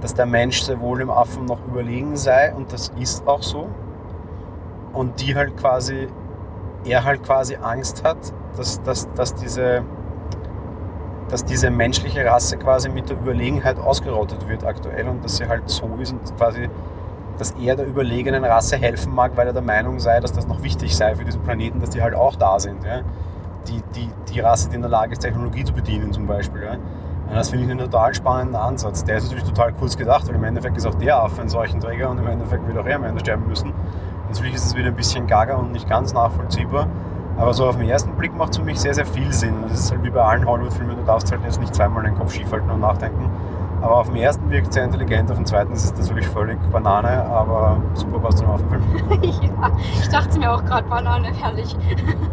dass 0.00 0.14
der 0.14 0.26
Mensch 0.26 0.62
sehr 0.62 0.80
wohl 0.80 0.98
dem 0.98 1.10
Affen 1.10 1.44
noch 1.44 1.58
überlegen 1.66 2.16
sei 2.16 2.54
und 2.54 2.72
das 2.72 2.92
ist 2.98 3.26
auch 3.26 3.42
so. 3.42 3.68
Und 4.92 5.20
die 5.20 5.34
halt 5.34 5.56
quasi, 5.56 6.08
er 6.84 7.04
halt 7.04 7.22
quasi 7.22 7.56
Angst 7.56 8.04
hat, 8.04 8.18
dass, 8.56 8.82
dass, 8.82 9.12
dass, 9.14 9.34
diese, 9.34 9.82
dass 11.28 11.44
diese 11.44 11.70
menschliche 11.70 12.24
Rasse 12.24 12.56
quasi 12.56 12.88
mit 12.88 13.08
der 13.08 13.16
Überlegenheit 13.16 13.78
ausgerottet 13.78 14.48
wird 14.48 14.64
aktuell 14.64 15.08
und 15.08 15.24
dass 15.24 15.36
sie 15.36 15.48
halt 15.48 15.68
so 15.68 15.88
ist 16.00 16.12
und 16.12 16.36
quasi, 16.36 16.68
dass 17.38 17.52
er 17.52 17.76
der 17.76 17.86
überlegenen 17.86 18.44
Rasse 18.44 18.76
helfen 18.76 19.14
mag, 19.14 19.32
weil 19.36 19.46
er 19.46 19.52
der 19.52 19.62
Meinung 19.62 19.98
sei, 19.98 20.20
dass 20.20 20.32
das 20.32 20.46
noch 20.46 20.62
wichtig 20.62 20.96
sei 20.96 21.14
für 21.16 21.24
diesen 21.24 21.42
Planeten, 21.42 21.80
dass 21.80 21.90
die 21.90 22.02
halt 22.02 22.14
auch 22.14 22.36
da 22.36 22.58
sind. 22.58 22.84
Ja? 22.84 23.00
Die, 23.68 23.82
die, 23.94 24.08
die 24.32 24.40
Rasse, 24.40 24.68
die 24.68 24.76
in 24.76 24.82
der 24.82 24.90
Lage 24.90 25.12
ist, 25.12 25.20
Technologie 25.20 25.64
zu 25.64 25.72
bedienen 25.72 26.12
zum 26.12 26.26
Beispiel. 26.26 26.62
Ja? 26.62 26.72
Und 26.74 27.34
das 27.34 27.48
finde 27.48 27.64
ich 27.64 27.70
einen 27.70 27.80
total 27.80 28.14
spannenden 28.14 28.56
Ansatz. 28.56 29.02
Der 29.04 29.16
ist 29.16 29.24
natürlich 29.24 29.44
total 29.44 29.72
kurz 29.72 29.96
gedacht, 29.96 30.28
weil 30.28 30.34
im 30.34 30.44
Endeffekt 30.44 30.76
ist 30.76 30.86
auch 30.86 30.94
der 30.94 31.16
Affe 31.16 31.40
ein 31.40 31.48
solchen 31.48 31.80
Träger 31.80 32.10
und 32.10 32.18
im 32.18 32.26
Endeffekt 32.26 32.66
wird 32.66 32.76
auch 32.76 32.86
er 32.86 32.96
am 32.96 33.04
Ende 33.04 33.20
sterben 33.20 33.48
müssen. 33.48 33.72
Natürlich 34.28 34.54
ist 34.54 34.66
es 34.66 34.76
wieder 34.76 34.88
ein 34.88 34.96
bisschen 34.96 35.26
gaga 35.26 35.54
und 35.54 35.72
nicht 35.72 35.88
ganz 35.88 36.12
nachvollziehbar. 36.12 36.86
Aber 37.36 37.52
so 37.52 37.66
auf 37.66 37.76
den 37.76 37.88
ersten 37.88 38.12
Blick 38.12 38.36
macht 38.36 38.50
es 38.50 38.58
für 38.58 38.64
mich 38.64 38.78
sehr, 38.80 38.94
sehr 38.94 39.06
viel 39.06 39.32
Sinn. 39.32 39.54
Das 39.68 39.80
ist 39.80 39.90
halt 39.90 40.04
wie 40.04 40.10
bei 40.10 40.22
allen 40.22 40.46
Hollywood-Filmen, 40.46 40.96
du 40.96 41.02
darfst 41.04 41.30
halt 41.32 41.42
jetzt 41.44 41.60
nicht 41.60 41.74
zweimal 41.74 42.04
den 42.04 42.14
Kopf 42.14 42.32
schief 42.32 42.50
halten 42.52 42.70
und 42.70 42.80
nachdenken. 42.80 43.30
Aber 43.82 43.96
auf 43.96 44.06
dem 44.06 44.16
ersten 44.16 44.48
wirkt 44.50 44.68
es 44.68 44.74
sehr 44.74 44.84
intelligent, 44.84 45.30
auf 45.30 45.36
dem 45.36 45.44
zweiten 45.44 45.72
ist 45.72 45.84
es 45.84 45.98
natürlich 45.98 46.26
völlig 46.26 46.58
Banane, 46.72 47.22
aber 47.26 47.76
super 47.92 48.18
passt 48.18 48.38
zum 48.38 48.48
Affenfilm. 48.48 48.82
ja, 49.22 49.70
ich 50.00 50.08
dachte 50.08 50.38
mir 50.38 50.50
auch 50.50 50.64
gerade 50.64 50.88
Banane, 50.88 51.28
herrlich. 51.34 51.76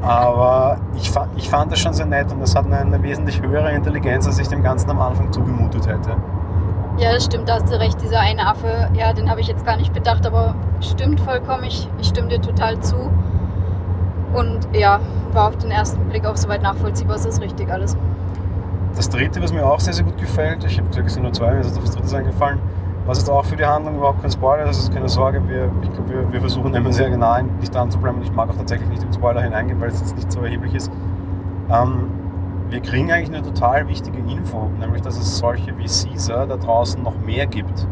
aber 0.02 0.78
ich, 0.96 1.12
fa 1.12 1.28
ich 1.36 1.50
fand 1.50 1.72
das 1.72 1.80
schon 1.80 1.94
sehr 1.94 2.06
nett 2.06 2.32
und 2.32 2.42
es 2.42 2.56
hat 2.56 2.68
eine, 2.68 2.78
eine 2.78 3.04
wesentlich 3.04 3.42
höhere 3.42 3.72
Intelligenz, 3.74 4.28
als 4.28 4.40
ich 4.40 4.48
dem 4.48 4.64
Ganzen 4.64 4.90
am 4.92 5.02
Anfang 5.02 5.30
zugemutet 5.34 5.88
hätte. 5.88 6.16
Ja, 6.98 7.12
das 7.12 7.26
stimmt, 7.26 7.50
da 7.50 7.56
hast 7.56 7.70
du 7.70 7.78
recht. 7.78 8.02
Dieser 8.02 8.20
eine 8.20 8.48
Affe, 8.48 8.90
ja, 8.94 9.12
den 9.12 9.30
habe 9.30 9.42
ich 9.42 9.48
jetzt 9.48 9.66
gar 9.66 9.76
nicht 9.76 9.92
bedacht, 9.92 10.26
aber 10.26 10.56
stimmt 10.80 11.20
vollkommen. 11.20 11.64
Ich, 11.64 11.90
ich 12.00 12.08
stimme 12.08 12.30
dir 12.30 12.42
total 12.42 12.80
zu. 12.80 12.96
Und 14.34 14.68
ja, 14.74 15.00
war 15.34 15.50
auf 15.50 15.58
den 15.58 15.72
ersten 15.72 16.04
Blick 16.10 16.26
auch 16.26 16.38
soweit 16.38 16.62
nachvollziehbar, 16.62 17.16
es 17.16 17.26
ist 17.26 17.42
richtig 17.42 17.72
alles. 17.72 17.98
Das 18.96 19.10
dritte, 19.10 19.42
was 19.42 19.54
mir 19.54 19.66
auch 19.66 19.80
sehr, 19.80 19.94
sehr 19.94 20.04
gut 20.04 20.18
gefällt, 20.18 20.64
ich 20.66 20.78
habe 20.78 20.90
gesagt, 20.90 21.24
nur 21.24 21.32
zwei, 21.32 21.52
mir 21.52 21.60
ist 21.62 21.78
das 21.78 21.92
dritte 21.92 22.18
eingefallen, 22.18 22.60
was 23.06 23.18
jetzt 23.18 23.30
auch 23.30 23.46
für 23.46 23.56
die 23.56 23.66
Handlung 23.66 23.98
überhaupt 23.98 24.22
kein 24.22 24.32
Spoiler 24.32 24.66
ist, 24.70 24.78
ist 24.78 24.94
keine 24.94 25.10
Sorge, 25.10 25.42
wir, 25.48 25.72
ich 25.82 25.92
glaube, 25.92 26.10
wir, 26.10 26.34
wir 26.34 26.40
versuchen 26.40 26.74
immer 26.76 26.94
sehr 26.94 27.10
genau 27.10 27.42
nicht 27.60 27.74
dran 27.74 27.90
zu 27.90 27.98
bleiben. 28.00 28.22
Ich 28.22 28.32
mag 28.32 28.50
auch 28.50 28.56
tatsächlich 28.56 28.90
nicht 28.90 29.04
im 29.04 29.12
Spoiler 29.12 29.42
hineingehen, 29.42 29.82
weil 29.82 29.90
es 29.90 30.00
jetzt 30.00 30.16
nicht 30.16 30.32
so 30.32 30.42
erheblich 30.42 30.76
ist. 30.76 30.92
Ähm, 31.70 32.10
wir 32.70 32.80
kriegen 32.80 33.12
eigentlich 33.12 33.36
eine 33.36 33.42
total 33.42 33.88
wichtige 33.88 34.20
Info, 34.20 34.70
nämlich 34.80 35.02
dass 35.02 35.18
es 35.18 35.38
solche 35.38 35.78
wie 35.78 35.88
Caesar 35.88 36.48
da 36.48 36.58
draußen 36.58 37.02
noch 37.02 37.20
mehr 37.20 37.48
gibt. 37.48 37.88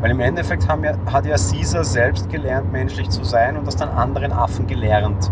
Weil 0.00 0.10
im 0.10 0.20
Endeffekt 0.20 0.68
haben 0.68 0.84
ja, 0.84 0.92
hat 1.10 1.24
ja 1.24 1.36
Caesar 1.36 1.82
selbst 1.82 2.28
gelernt, 2.28 2.70
menschlich 2.70 3.08
zu 3.08 3.24
sein 3.24 3.56
und 3.56 3.66
das 3.66 3.76
dann 3.76 3.88
anderen 3.88 4.32
Affen 4.32 4.66
gelernt. 4.66 5.30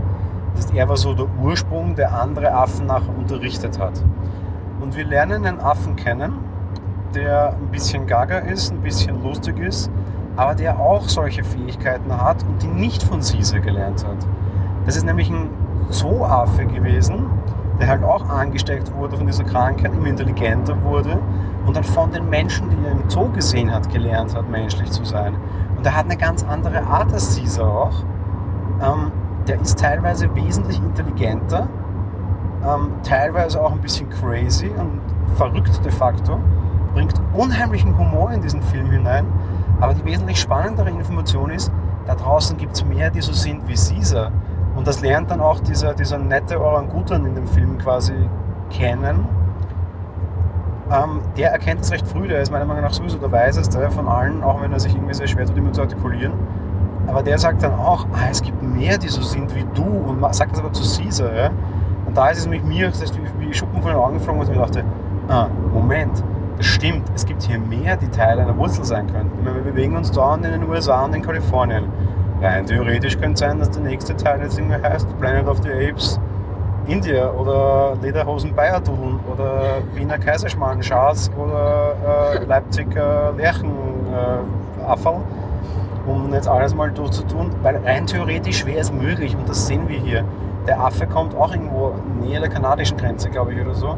Das 0.54 0.66
heißt, 0.66 0.74
er 0.74 0.88
war 0.88 0.96
so 0.96 1.14
der 1.14 1.26
Ursprung, 1.40 1.94
der 1.94 2.14
andere 2.14 2.52
Affen 2.52 2.86
nachher 2.86 3.16
unterrichtet 3.16 3.78
hat. 3.78 4.02
Und 4.80 4.96
wir 4.96 5.04
lernen 5.04 5.46
einen 5.46 5.60
Affen 5.60 5.96
kennen, 5.96 6.34
der 7.14 7.54
ein 7.54 7.70
bisschen 7.70 8.06
gaga 8.06 8.38
ist, 8.38 8.72
ein 8.72 8.80
bisschen 8.80 9.22
lustig 9.22 9.58
ist, 9.58 9.90
aber 10.36 10.54
der 10.54 10.78
auch 10.78 11.08
solche 11.08 11.44
Fähigkeiten 11.44 12.10
hat 12.16 12.42
und 12.44 12.62
die 12.62 12.68
nicht 12.68 13.02
von 13.02 13.20
Caesar 13.20 13.60
gelernt 13.60 14.04
hat. 14.06 14.26
Das 14.86 14.96
ist 14.96 15.04
nämlich 15.04 15.30
ein 15.30 15.50
Zooaffe 15.90 16.64
gewesen, 16.66 17.26
der 17.80 17.88
halt 17.88 18.04
auch 18.04 18.28
angesteckt 18.28 18.94
wurde 18.94 19.16
von 19.16 19.26
dieser 19.26 19.44
Krankheit, 19.44 19.92
immer 19.94 20.06
intelligenter 20.06 20.80
wurde 20.82 21.18
und 21.66 21.76
dann 21.76 21.84
von 21.84 22.10
den 22.10 22.28
Menschen, 22.28 22.70
die 22.70 22.84
er 22.84 22.92
im 22.92 23.08
Zoo 23.08 23.28
gesehen 23.30 23.72
hat, 23.72 23.90
gelernt 23.90 24.34
hat, 24.34 24.48
menschlich 24.48 24.90
zu 24.90 25.04
sein. 25.04 25.34
Und 25.76 25.86
er 25.86 25.96
hat 25.96 26.06
eine 26.06 26.16
ganz 26.16 26.44
andere 26.44 26.82
Art 26.82 27.12
als 27.12 27.36
Caesar 27.36 27.66
auch. 27.66 28.04
Ähm, 28.80 29.12
der 29.46 29.60
ist 29.60 29.78
teilweise 29.78 30.34
wesentlich 30.34 30.78
intelligenter, 30.78 31.68
ähm, 32.64 32.92
teilweise 33.02 33.60
auch 33.60 33.72
ein 33.72 33.80
bisschen 33.80 34.08
crazy 34.10 34.68
und 34.68 35.00
verrückt 35.36 35.84
de 35.84 35.90
facto, 35.90 36.38
bringt 36.94 37.14
unheimlichen 37.34 37.96
Humor 37.96 38.30
in 38.32 38.40
diesen 38.40 38.62
Film 38.62 38.90
hinein. 38.90 39.26
Aber 39.80 39.94
die 39.94 40.04
wesentlich 40.04 40.38
spannendere 40.38 40.90
Information 40.90 41.50
ist, 41.50 41.72
da 42.06 42.14
draußen 42.14 42.56
gibt 42.56 42.74
es 42.74 42.84
mehr, 42.84 43.10
die 43.10 43.20
so 43.20 43.32
sind 43.32 43.66
wie 43.66 43.74
Caesar. 43.74 44.30
Und 44.76 44.86
das 44.86 45.00
lernt 45.00 45.30
dann 45.30 45.40
auch 45.40 45.60
dieser, 45.60 45.94
dieser 45.94 46.18
nette 46.18 46.60
Orangutan 46.60 47.26
in 47.26 47.34
dem 47.34 47.46
Film 47.46 47.78
quasi 47.78 48.14
kennen. 48.70 49.26
Ähm, 50.90 51.20
der 51.36 51.52
erkennt 51.52 51.80
es 51.80 51.90
recht 51.90 52.06
früh, 52.06 52.28
der 52.28 52.42
ist 52.42 52.50
meiner 52.50 52.64
Meinung 52.64 52.82
nach 52.82 52.92
sowieso 52.92 53.18
der 53.18 53.32
Weiseste 53.32 53.90
von 53.90 54.08
allen, 54.08 54.42
auch 54.42 54.60
wenn 54.60 54.72
er 54.72 54.80
sich 54.80 54.94
irgendwie 54.94 55.14
sehr 55.14 55.26
schwer 55.26 55.46
tut, 55.46 55.56
immer 55.56 55.72
zu 55.72 55.82
artikulieren. 55.82 56.32
Aber 57.06 57.22
der 57.22 57.38
sagt 57.38 57.62
dann 57.62 57.74
auch, 57.74 58.06
ah, 58.12 58.28
es 58.30 58.42
gibt 58.42 58.62
mehr, 58.62 58.98
die 58.98 59.08
so 59.08 59.22
sind 59.22 59.54
wie 59.54 59.64
du 59.74 59.82
und 59.82 60.34
sagt 60.34 60.52
das 60.52 60.60
aber 60.60 60.72
zu 60.72 60.82
Caesar. 60.82 61.34
Ja? 61.34 61.50
Und 62.06 62.16
da 62.16 62.28
ist 62.28 62.38
es 62.38 62.48
mit 62.48 62.64
mir 62.64 62.88
das 62.88 63.02
heißt, 63.02 63.18
wie 63.38 63.52
Schuppen 63.52 63.82
von 63.82 63.90
den 63.90 64.00
Augen 64.00 64.14
geflogen, 64.14 64.40
und 64.40 64.48
ich 64.48 64.54
mir 64.54 64.62
dachte, 64.62 64.84
ah, 65.28 65.46
Moment, 65.72 66.22
das 66.56 66.66
stimmt, 66.66 67.10
es 67.14 67.24
gibt 67.26 67.42
hier 67.42 67.58
mehr, 67.58 67.96
die 67.96 68.08
Teil 68.08 68.38
einer 68.38 68.56
Wurzel 68.56 68.84
sein 68.84 69.06
könnten. 69.12 69.44
wir 69.44 69.52
bewegen 69.52 69.96
uns 69.96 70.10
da 70.10 70.34
in 70.34 70.42
den 70.42 70.68
USA 70.68 71.04
und 71.04 71.14
in 71.14 71.22
Kalifornien. 71.22 71.84
Rein 72.40 72.66
theoretisch 72.66 73.18
könnte 73.18 73.34
es 73.34 73.40
sein, 73.40 73.58
dass 73.58 73.70
der 73.70 73.82
nächste 73.82 74.16
Teil 74.16 74.40
jetzt 74.42 74.58
irgendwie 74.58 74.82
heißt 74.82 75.06
Planet 75.18 75.46
of 75.46 75.58
the 75.62 75.70
Apes 75.70 76.18
India 76.86 77.30
oder 77.30 77.96
Lederhosen 78.02 78.54
Bayerdudeln 78.54 79.20
oder 79.32 79.78
Wiener 79.94 80.18
Kaiserschmarrn 80.18 80.82
Schaas 80.82 81.30
oder 81.36 81.94
äh, 82.34 82.44
Leipziger 82.44 83.32
Lerchen 83.36 83.70
äh, 83.70 84.84
Affel, 84.84 85.20
um 86.06 86.32
jetzt 86.32 86.48
alles 86.48 86.74
mal 86.74 86.90
durchzutun, 86.90 87.50
weil 87.62 87.76
rein 87.78 88.06
theoretisch 88.06 88.64
wäre 88.66 88.78
es 88.78 88.92
möglich 88.92 89.36
und 89.36 89.48
das 89.48 89.66
sehen 89.66 89.88
wir 89.88 89.98
hier. 89.98 90.24
Der 90.66 90.80
Affe 90.80 91.06
kommt 91.06 91.34
auch 91.34 91.52
irgendwo 91.52 91.94
näher 92.20 92.40
der 92.40 92.48
kanadischen 92.48 92.96
Grenze, 92.96 93.30
glaube 93.30 93.52
ich, 93.52 93.60
oder 93.60 93.74
so. 93.74 93.96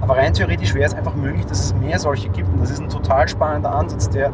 Aber 0.00 0.16
rein 0.16 0.32
theoretisch 0.32 0.74
wäre 0.74 0.86
es 0.86 0.94
einfach 0.94 1.14
möglich, 1.14 1.46
dass 1.46 1.60
es 1.60 1.74
mehr 1.74 1.98
solche 1.98 2.28
gibt. 2.28 2.48
Und 2.52 2.60
das 2.60 2.70
ist 2.70 2.80
ein 2.80 2.88
total 2.88 3.28
spannender 3.28 3.74
Ansatz, 3.74 4.08
der 4.08 4.30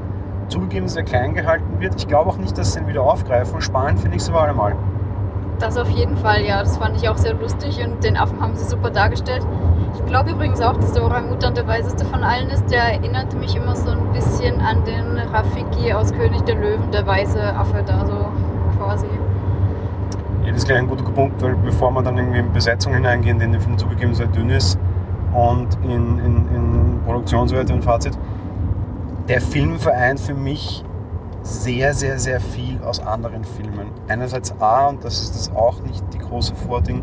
zugegeben 0.48 0.88
sehr 0.88 1.02
klein 1.02 1.34
gehalten 1.34 1.80
wird. 1.80 1.94
Ich 1.96 2.06
glaube 2.06 2.30
auch 2.30 2.36
nicht, 2.36 2.56
dass 2.58 2.72
sie 2.72 2.80
ihn 2.80 2.86
wieder 2.86 3.02
aufgreifen. 3.02 3.60
Spannend 3.60 4.00
finde 4.00 4.16
ich 4.16 4.22
es 4.22 4.28
aber 4.28 4.42
allemal. 4.42 4.76
Das 5.62 5.78
auf 5.78 5.90
jeden 5.90 6.16
Fall, 6.16 6.42
ja. 6.42 6.58
Das 6.58 6.76
fand 6.76 6.96
ich 6.96 7.08
auch 7.08 7.16
sehr 7.16 7.34
lustig 7.34 7.80
und 7.86 8.02
den 8.02 8.16
Affen 8.16 8.40
haben 8.40 8.56
sie 8.56 8.64
super 8.64 8.90
dargestellt. 8.90 9.46
Ich 9.94 10.04
glaube 10.06 10.30
übrigens 10.30 10.60
auch, 10.60 10.76
dass 10.76 10.92
der 10.92 11.04
Orang-Utan 11.04 11.54
der 11.54 11.68
weiseste 11.68 12.04
von 12.04 12.24
allen 12.24 12.50
ist. 12.50 12.68
Der 12.68 12.82
erinnerte 12.94 13.36
mich 13.36 13.54
immer 13.54 13.76
so 13.76 13.90
ein 13.90 14.12
bisschen 14.12 14.60
an 14.60 14.84
den 14.84 15.16
Rafiki 15.32 15.92
aus 15.92 16.12
König 16.12 16.42
der 16.42 16.56
Löwen, 16.56 16.90
der 16.90 17.06
weiße 17.06 17.40
Affe 17.54 17.84
da 17.86 18.04
so 18.04 18.26
quasi. 18.76 19.06
Ja, 20.44 20.48
das 20.48 20.56
ist 20.62 20.66
gleich 20.66 20.78
ein 20.78 20.88
guter 20.88 21.04
Punkt, 21.04 21.40
weil 21.40 21.54
bevor 21.54 21.92
wir 21.92 22.02
dann 22.02 22.18
irgendwie 22.18 22.40
in 22.40 22.52
Besetzung 22.52 22.94
hineingehen, 22.94 23.38
dem 23.38 23.60
Film 23.60 23.78
zugegeben 23.78 24.14
sehr 24.16 24.26
dünn 24.26 24.50
ist 24.50 24.76
und 25.32 25.68
in, 25.84 26.18
in, 26.18 26.36
in 26.56 27.00
Produktionswerte 27.04 27.72
und 27.72 27.84
Fazit, 27.84 28.18
der 29.28 29.40
Film 29.40 29.78
vereint 29.78 30.18
für 30.18 30.34
mich 30.34 30.84
sehr, 31.42 31.94
sehr, 31.94 32.18
sehr 32.18 32.40
viel 32.40 32.80
aus 32.84 33.00
anderen 33.00 33.44
Filmen. 33.44 33.90
Einerseits 34.08 34.54
A, 34.60 34.88
und 34.88 35.04
das 35.04 35.22
ist 35.22 35.34
das 35.34 35.54
auch 35.54 35.80
nicht 35.80 36.02
die 36.12 36.18
große 36.18 36.54
Vording, 36.54 37.02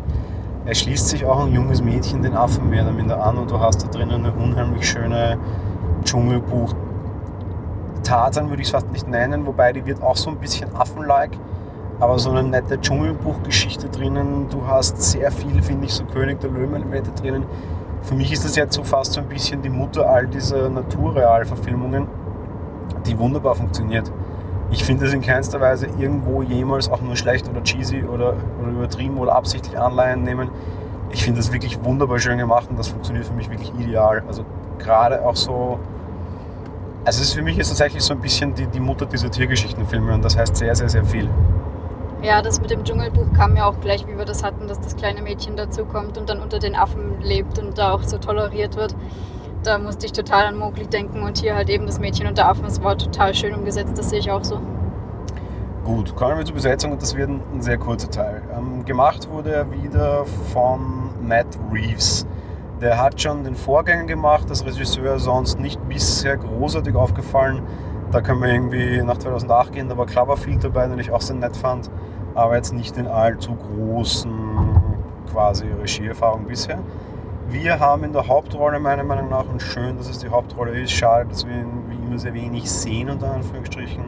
er 0.66 0.74
schließt 0.74 1.08
sich 1.08 1.24
auch 1.24 1.44
ein 1.44 1.52
junges 1.52 1.82
Mädchen 1.82 2.22
den 2.22 2.34
Affen 2.34 2.68
mehr 2.68 2.82
oder 2.82 2.92
minder 2.92 3.24
an 3.24 3.38
und 3.38 3.50
du 3.50 3.58
hast 3.58 3.82
da 3.82 3.88
drinnen 3.88 4.24
eine 4.24 4.32
unheimlich 4.32 4.88
schöne 4.88 5.38
Dschungelbuch. 6.04 6.74
Tarzan 8.02 8.50
würde 8.50 8.62
ich 8.62 8.68
es 8.68 8.72
fast 8.72 8.90
nicht 8.92 9.08
nennen, 9.08 9.46
wobei 9.46 9.72
die 9.72 9.84
wird 9.86 10.02
auch 10.02 10.16
so 10.16 10.30
ein 10.30 10.36
bisschen 10.36 10.74
affenlike, 10.74 11.38
aber 11.98 12.18
so 12.18 12.30
eine 12.30 12.42
nette 12.42 12.80
Dschungelbuchgeschichte 12.80 13.88
drinnen. 13.88 14.48
Du 14.50 14.66
hast 14.66 15.00
sehr 15.00 15.30
viel, 15.32 15.62
finde 15.62 15.86
ich, 15.86 15.92
so 15.92 16.04
König 16.04 16.40
der 16.40 16.50
Löwen-Elemente 16.50 17.10
drinnen 17.12 17.44
für 18.02 18.14
mich 18.14 18.32
ist 18.32 18.44
das 18.44 18.56
jetzt 18.56 18.74
so 18.74 18.82
fast 18.82 19.12
so 19.12 19.20
ein 19.20 19.28
bisschen 19.28 19.62
die 19.62 19.68
Mutter 19.68 20.08
all 20.08 20.26
dieser 20.26 20.68
Naturrealverfilmungen, 20.68 22.06
die 23.06 23.18
wunderbar 23.18 23.54
funktioniert. 23.54 24.10
Ich 24.70 24.84
finde 24.84 25.06
es 25.06 25.12
in 25.12 25.20
keinster 25.20 25.60
Weise 25.60 25.86
irgendwo 25.98 26.42
jemals 26.42 26.90
auch 26.90 27.00
nur 27.00 27.16
schlecht 27.16 27.48
oder 27.48 27.62
cheesy 27.62 28.04
oder, 28.04 28.34
oder 28.60 28.70
übertrieben 28.70 29.18
oder 29.18 29.34
absichtlich 29.34 29.76
Anleihen 29.78 30.22
nehmen. 30.22 30.48
Ich 31.10 31.24
finde 31.24 31.40
das 31.40 31.52
wirklich 31.52 31.82
wunderbar 31.82 32.20
schön 32.20 32.38
gemacht 32.38 32.68
und 32.70 32.78
das 32.78 32.88
funktioniert 32.88 33.26
für 33.26 33.32
mich 33.32 33.50
wirklich 33.50 33.72
ideal. 33.80 34.22
Also 34.28 34.44
gerade 34.78 35.26
auch 35.26 35.34
so, 35.34 35.80
also 37.04 37.20
es 37.20 37.28
ist 37.28 37.34
für 37.34 37.42
mich 37.42 37.58
ist 37.58 37.68
tatsächlich 37.68 38.02
so 38.02 38.14
ein 38.14 38.20
bisschen 38.20 38.54
die, 38.54 38.66
die 38.66 38.78
Mutter 38.78 39.06
dieser 39.06 39.30
Tiergeschichtenfilme 39.30 40.14
und 40.14 40.24
das 40.24 40.36
heißt 40.36 40.56
sehr, 40.56 40.74
sehr, 40.76 40.88
sehr 40.88 41.04
viel. 41.04 41.28
Ja, 42.22 42.42
das 42.42 42.60
mit 42.60 42.70
dem 42.70 42.84
Dschungelbuch 42.84 43.32
kam 43.34 43.56
ja 43.56 43.64
auch 43.64 43.80
gleich, 43.80 44.06
wie 44.06 44.16
wir 44.16 44.26
das 44.26 44.44
hatten, 44.44 44.68
dass 44.68 44.78
das 44.78 44.94
kleine 44.94 45.22
Mädchen 45.22 45.56
dazukommt 45.56 46.18
und 46.18 46.28
dann 46.28 46.40
unter 46.40 46.58
den 46.58 46.76
Affen 46.76 47.20
lebt 47.22 47.58
und 47.58 47.78
da 47.78 47.92
auch 47.92 48.02
so 48.02 48.18
toleriert 48.18 48.76
wird. 48.76 48.94
Da 49.62 49.78
musste 49.78 50.06
ich 50.06 50.12
total 50.12 50.46
an 50.46 50.56
Mowgli 50.56 50.86
denken 50.86 51.22
und 51.22 51.38
hier 51.38 51.54
halt 51.54 51.68
eben 51.68 51.86
das 51.86 52.00
Mädchen 52.00 52.26
unter 52.26 52.48
Affen. 52.48 52.64
Es 52.64 52.82
war 52.82 52.96
total 52.96 53.34
schön 53.34 53.54
umgesetzt, 53.54 53.96
das 53.96 54.10
sehe 54.10 54.20
ich 54.20 54.30
auch 54.30 54.44
so. 54.44 54.60
Gut, 55.84 56.14
kommen 56.14 56.38
wir 56.38 56.44
zur 56.44 56.54
Besetzung 56.54 56.92
und 56.92 57.02
das 57.02 57.16
wird 57.16 57.28
ein, 57.28 57.60
sehr 57.60 57.78
kurzer 57.78 58.10
Teil. 58.10 58.42
Ähm, 58.56 58.84
gemacht 58.84 59.28
wurde 59.30 59.52
er 59.52 59.70
wieder 59.70 60.24
von 60.52 61.10
Matt 61.20 61.58
Reeves. 61.72 62.26
Der 62.80 63.00
hat 63.00 63.20
schon 63.20 63.44
den 63.44 63.54
Vorgänger 63.54 64.04
gemacht, 64.04 64.46
als 64.48 64.64
Regisseur 64.64 65.18
sonst 65.18 65.58
nicht 65.58 65.80
bisher 65.88 66.36
großartig 66.36 66.94
aufgefallen. 66.94 67.62
Da 68.12 68.20
können 68.20 68.42
wir 68.42 68.48
irgendwie 68.48 69.02
nach 69.02 69.18
2008 69.18 69.72
gehen, 69.72 69.88
da 69.88 69.96
war 69.96 70.06
Cloverfield 70.06 70.64
dabei, 70.64 70.86
den 70.86 70.98
ich 70.98 71.10
auch 71.10 71.20
sehr 71.20 71.36
nett 71.36 71.56
fand 71.56 71.90
aber 72.34 72.56
jetzt 72.56 72.72
nicht 72.72 72.96
in 72.96 73.06
allzu 73.06 73.54
großen 73.54 74.32
quasi 75.30 75.66
Regieerfahrung 75.66 76.44
bisher. 76.46 76.78
Wir 77.50 77.80
haben 77.80 78.04
in 78.04 78.12
der 78.12 78.28
Hauptrolle 78.28 78.78
meiner 78.78 79.02
Meinung 79.02 79.28
nach, 79.28 79.44
und 79.44 79.60
schön, 79.60 79.96
dass 79.96 80.08
es 80.08 80.18
die 80.18 80.28
Hauptrolle 80.28 80.70
ist, 80.80 80.92
schade, 80.92 81.28
dass 81.28 81.44
wir 81.44 81.52
ihn 81.52 81.82
wie 81.88 81.96
immer 81.96 82.16
sehr 82.16 82.32
wenig 82.32 82.70
sehen, 82.70 83.10
unter 83.10 83.34
Anführungsstrichen, 83.34 84.04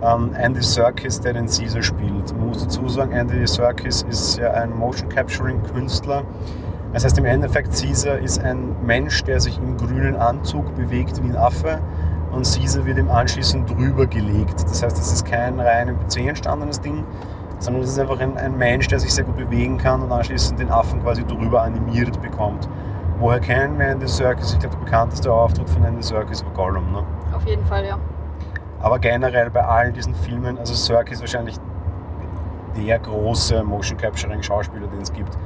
ähm, 0.00 0.30
Andy 0.34 0.62
Serkis, 0.62 1.20
der 1.20 1.32
den 1.32 1.46
Caesar 1.46 1.82
spielt. 1.82 2.32
Man 2.36 2.46
muss 2.46 2.62
dazu 2.62 2.88
sagen, 2.88 3.10
Andy 3.10 3.44
Serkis 3.48 4.02
ist 4.02 4.38
ja 4.38 4.52
ein 4.52 4.70
Motion 4.78 5.08
Capturing 5.08 5.60
Künstler. 5.64 6.22
Das 6.92 7.04
heißt 7.04 7.18
im 7.18 7.24
Endeffekt, 7.24 7.74
Caesar 7.76 8.18
ist 8.18 8.40
ein 8.44 8.76
Mensch, 8.86 9.24
der 9.24 9.40
sich 9.40 9.58
im 9.58 9.76
grünen 9.76 10.14
Anzug 10.14 10.76
bewegt 10.76 11.20
wie 11.20 11.30
ein 11.30 11.36
Affe 11.36 11.80
und 12.30 12.44
Caesar 12.44 12.86
wird 12.86 12.98
ihm 12.98 13.10
anschließend 13.10 13.68
drüber 13.68 14.06
gelegt. 14.06 14.62
Das 14.62 14.84
heißt, 14.84 14.96
es 14.96 15.12
ist 15.12 15.26
kein 15.26 15.58
rein 15.58 15.88
im 15.88 15.98
PC 15.98 16.28
entstandenes 16.28 16.80
Ding, 16.80 17.04
sondern 17.58 17.82
es 17.82 17.90
ist 17.90 17.98
einfach 17.98 18.20
ein, 18.20 18.36
ein, 18.36 18.56
Mensch, 18.56 18.86
der 18.88 19.00
sich 19.00 19.12
sehr 19.12 19.24
gut 19.24 19.36
bewegen 19.36 19.78
kann 19.78 20.02
und 20.02 20.12
anschließend 20.12 20.60
den 20.60 20.70
Affen 20.70 21.02
quasi 21.02 21.24
drüber 21.24 21.62
animiert 21.62 22.20
bekommt. 22.20 22.68
Woher 23.18 23.40
kennen 23.40 23.78
wir 23.78 23.88
Andy 23.88 24.06
Serkis? 24.06 24.52
Ich 24.52 24.58
glaube, 24.60 24.76
der 24.76 24.84
bekannteste 24.84 25.32
Auftritt 25.32 25.68
von 25.68 25.84
Andy 25.84 26.02
Serkis 26.02 26.44
war 26.44 26.52
Gollum. 26.52 26.92
Ne? 26.92 27.02
Auf 27.34 27.44
jeden 27.46 27.64
Fall, 27.64 27.84
ja. 27.84 27.98
Aber 28.80 28.98
generell 29.00 29.50
bei 29.50 29.64
allen 29.64 29.92
diesen 29.92 30.14
Filmen, 30.14 30.56
also 30.58 30.74
Serkis 30.74 31.20
wahrscheinlich 31.20 31.56
der 32.76 32.98
große 33.00 33.64
Motion 33.64 33.98
Capturing 33.98 34.42
Schauspieler, 34.42 34.86
den 34.86 35.00
es 35.00 35.12
gibt. 35.12 35.36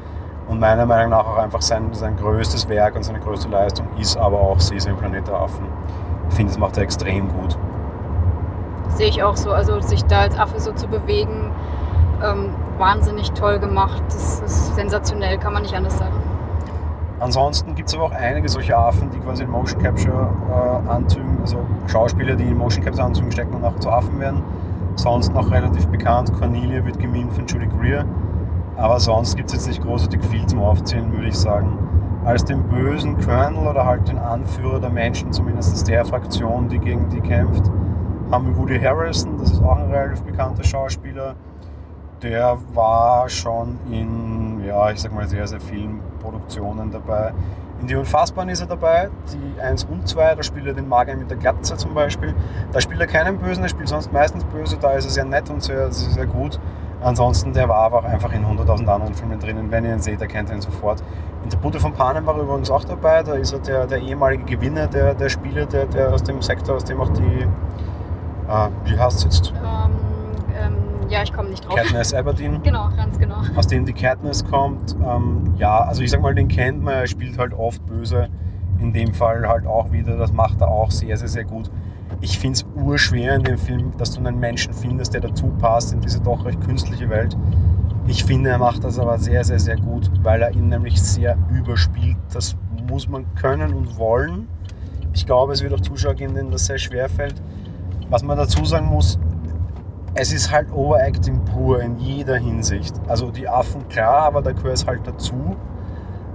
Und 0.48 0.60
meiner 0.60 0.84
Meinung 0.84 1.10
nach 1.10 1.24
auch 1.24 1.38
einfach 1.38 1.62
sein, 1.62 1.94
sein 1.94 2.16
größtes 2.16 2.68
Werk 2.68 2.96
und 2.96 3.04
seine 3.04 3.20
größte 3.20 3.48
Leistung 3.48 3.86
ist 3.98 4.16
aber 4.16 4.40
auch 4.40 4.58
im 4.70 4.96
Planet 4.96 5.28
der 5.28 5.34
Affen. 5.34 5.66
Ich 6.28 6.34
finde, 6.34 6.52
das 6.52 6.58
macht 6.58 6.76
er 6.76 6.82
extrem 6.82 7.28
gut. 7.28 7.56
Sehe 8.88 9.08
ich 9.08 9.22
auch 9.22 9.36
so. 9.36 9.52
Also 9.52 9.80
sich 9.80 10.04
da 10.04 10.20
als 10.20 10.38
Affe 10.38 10.60
so 10.60 10.72
zu 10.72 10.88
bewegen, 10.88 11.51
ähm, 12.22 12.50
wahnsinnig 12.78 13.30
toll 13.32 13.58
gemacht. 13.58 14.02
Das 14.08 14.40
ist 14.40 14.74
sensationell, 14.74 15.38
kann 15.38 15.52
man 15.52 15.62
nicht 15.62 15.74
anders 15.74 15.98
sagen. 15.98 16.14
Ansonsten 17.20 17.76
gibt 17.76 17.88
es 17.88 17.94
aber 17.94 18.06
auch 18.06 18.12
einige 18.12 18.48
solche 18.48 18.76
Affen, 18.76 19.10
die 19.10 19.20
quasi 19.20 19.44
in 19.44 19.50
Motion 19.50 19.80
Capture 19.80 20.30
äh, 20.50 20.90
Anzügen, 20.90 21.38
also 21.40 21.58
Schauspieler, 21.86 22.34
die 22.34 22.44
in 22.44 22.58
Motion 22.58 22.84
Capture 22.84 23.06
Anzügen 23.06 23.30
stecken 23.30 23.54
und 23.54 23.64
auch 23.64 23.78
zu 23.78 23.90
Affen 23.90 24.18
werden. 24.18 24.42
Sonst 24.96 25.32
noch 25.32 25.50
relativ 25.50 25.86
bekannt, 25.86 26.32
Cornelia 26.34 26.84
wird 26.84 26.98
gemimt 26.98 27.32
von 27.32 27.46
Julie 27.46 27.68
Greer. 27.68 28.04
Aber 28.76 28.98
sonst 28.98 29.36
gibt 29.36 29.50
es 29.50 29.54
jetzt 29.54 29.68
nicht 29.68 29.82
großartig 29.82 30.20
viel 30.24 30.44
zum 30.46 30.60
Aufzählen, 30.62 31.12
würde 31.12 31.28
ich 31.28 31.38
sagen. 31.38 31.78
Als 32.24 32.44
den 32.44 32.62
bösen 32.64 33.18
Colonel 33.18 33.68
oder 33.68 33.86
halt 33.86 34.08
den 34.08 34.18
Anführer 34.18 34.80
der 34.80 34.90
Menschen, 34.90 35.32
zumindest 35.32 35.86
der 35.88 36.04
Fraktion, 36.04 36.68
die 36.68 36.78
gegen 36.78 37.08
die 37.08 37.20
kämpft, 37.20 37.70
haben 38.30 38.46
wir 38.46 38.56
Woody 38.56 38.80
Harrelson, 38.80 39.38
das 39.38 39.52
ist 39.52 39.62
auch 39.62 39.76
ein 39.76 39.90
relativ 39.90 40.22
bekannter 40.22 40.64
Schauspieler. 40.64 41.36
Der 42.22 42.56
war 42.72 43.28
schon 43.28 43.78
in, 43.90 44.64
ja, 44.64 44.90
ich 44.90 45.00
sag 45.00 45.12
mal, 45.12 45.26
sehr, 45.26 45.46
sehr 45.46 45.60
vielen 45.60 46.00
Produktionen 46.20 46.90
dabei. 46.90 47.32
In 47.80 47.88
Die 47.88 47.96
Unfassbaren 47.96 48.48
ist 48.48 48.60
er 48.60 48.68
dabei, 48.68 49.08
die 49.32 49.60
1 49.60 49.84
und 49.84 50.06
2, 50.06 50.36
da 50.36 50.42
spielt 50.44 50.66
er 50.66 50.74
den 50.74 50.88
Magier 50.88 51.16
mit 51.16 51.28
der 51.30 51.36
Glatze 51.36 51.76
zum 51.76 51.94
Beispiel. 51.94 52.32
Da 52.72 52.80
spielt 52.80 53.00
er 53.00 53.08
keinen 53.08 53.38
Bösen, 53.38 53.64
er 53.64 53.68
spielt 53.68 53.88
sonst 53.88 54.12
meistens 54.12 54.44
böse, 54.44 54.76
da 54.80 54.92
ist 54.92 55.06
er 55.06 55.10
sehr 55.10 55.24
nett 55.24 55.50
und 55.50 55.64
sehr, 55.64 55.90
sehr, 55.90 56.10
sehr 56.10 56.26
gut. 56.26 56.60
Ansonsten, 57.02 57.52
der 57.52 57.68
war 57.68 57.78
aber 57.78 57.98
auch 57.98 58.04
einfach 58.04 58.32
in 58.32 58.44
100.000 58.44 58.86
anderen 58.86 59.14
Filmen 59.14 59.40
drinnen. 59.40 59.72
Wenn 59.72 59.84
ihr 59.84 59.92
ihn 59.92 59.98
seht, 59.98 60.20
erkennt 60.20 60.50
ihr 60.50 60.54
ihn 60.54 60.60
sofort. 60.60 61.02
In 61.42 61.50
der 61.50 61.56
Bude 61.56 61.80
von 61.80 61.92
Panem 61.92 62.24
war 62.24 62.36
er 62.36 62.42
übrigens 62.42 62.70
auch 62.70 62.84
dabei. 62.84 63.24
Da 63.24 63.34
ist 63.34 63.52
er 63.52 63.58
der, 63.58 63.86
der 63.88 63.98
ehemalige 63.98 64.44
Gewinner 64.44 64.86
der, 64.86 65.14
der 65.14 65.28
Spiele, 65.28 65.66
der, 65.66 65.86
der 65.86 66.14
aus 66.14 66.22
dem 66.22 66.40
Sektor, 66.40 66.76
aus 66.76 66.84
dem 66.84 67.00
auch 67.00 67.08
die, 67.08 67.48
äh, 68.48 68.68
wie 68.84 68.96
heißt 68.96 69.18
es 69.18 69.24
jetzt? 69.24 69.52
Ähm, 69.56 69.64
ähm, 69.64 70.11
ja, 71.12 71.22
ich 71.22 71.32
komme 71.32 71.50
nicht 71.50 71.64
drauf. 71.64 71.76
Katniss 71.76 72.14
Aberdeen. 72.14 72.62
Genau, 72.62 72.88
ganz 72.96 73.18
genau. 73.18 73.36
Aus 73.56 73.66
dem 73.66 73.84
die 73.84 73.92
Katniss 73.92 74.44
kommt. 74.44 74.96
Ähm, 75.04 75.54
ja, 75.56 75.84
also 75.84 76.02
ich 76.02 76.10
sag 76.10 76.22
mal, 76.22 76.34
den 76.34 76.48
kennt 76.48 76.82
man. 76.82 76.94
Er 76.94 77.06
spielt 77.06 77.38
halt 77.38 77.52
oft 77.52 77.84
böse. 77.86 78.28
In 78.80 78.92
dem 78.92 79.12
Fall 79.12 79.46
halt 79.46 79.66
auch 79.66 79.92
wieder. 79.92 80.16
Das 80.16 80.32
macht 80.32 80.60
er 80.60 80.68
auch 80.68 80.90
sehr, 80.90 81.16
sehr, 81.16 81.28
sehr 81.28 81.44
gut 81.44 81.70
ich 82.22 82.38
finde 82.38 82.56
es 82.56 82.66
urschwer 82.76 83.34
in 83.34 83.42
dem 83.42 83.58
Film, 83.58 83.92
dass 83.98 84.12
du 84.12 84.20
einen 84.20 84.38
Menschen 84.38 84.72
findest, 84.72 85.12
der 85.12 85.20
dazu 85.20 85.48
passt 85.58 85.92
in 85.92 86.00
diese 86.00 86.20
doch 86.20 86.44
recht 86.44 86.60
künstliche 86.60 87.10
Welt. 87.10 87.36
Ich 88.06 88.24
finde, 88.24 88.50
er 88.50 88.58
macht 88.58 88.84
das 88.84 88.98
aber 88.98 89.18
sehr, 89.18 89.42
sehr, 89.44 89.58
sehr 89.58 89.76
gut, 89.76 90.10
weil 90.22 90.40
er 90.40 90.52
ihn 90.52 90.68
nämlich 90.68 91.02
sehr 91.02 91.36
überspielt. 91.52 92.16
Das 92.32 92.56
muss 92.88 93.08
man 93.08 93.26
können 93.34 93.74
und 93.74 93.98
wollen. 93.98 94.48
Ich 95.12 95.26
glaube, 95.26 95.52
es 95.52 95.62
wird 95.62 95.74
auch 95.74 95.80
Zuschauer 95.80 96.14
geben, 96.14 96.34
denen 96.34 96.50
das 96.50 96.66
sehr 96.66 96.78
schwer 96.78 97.08
fällt. 97.08 97.42
Was 98.08 98.22
man 98.22 98.36
dazu 98.36 98.64
sagen 98.64 98.86
muss, 98.86 99.18
es 100.14 100.32
ist 100.32 100.50
halt 100.50 100.70
Overacting 100.72 101.40
pur 101.44 101.80
in 101.80 101.98
jeder 101.98 102.36
Hinsicht. 102.36 102.94
Also 103.08 103.30
die 103.30 103.48
Affen, 103.48 103.88
klar, 103.88 104.24
aber 104.24 104.42
da 104.42 104.52
gehört 104.52 104.74
es 104.74 104.86
halt 104.86 105.06
dazu. 105.06 105.56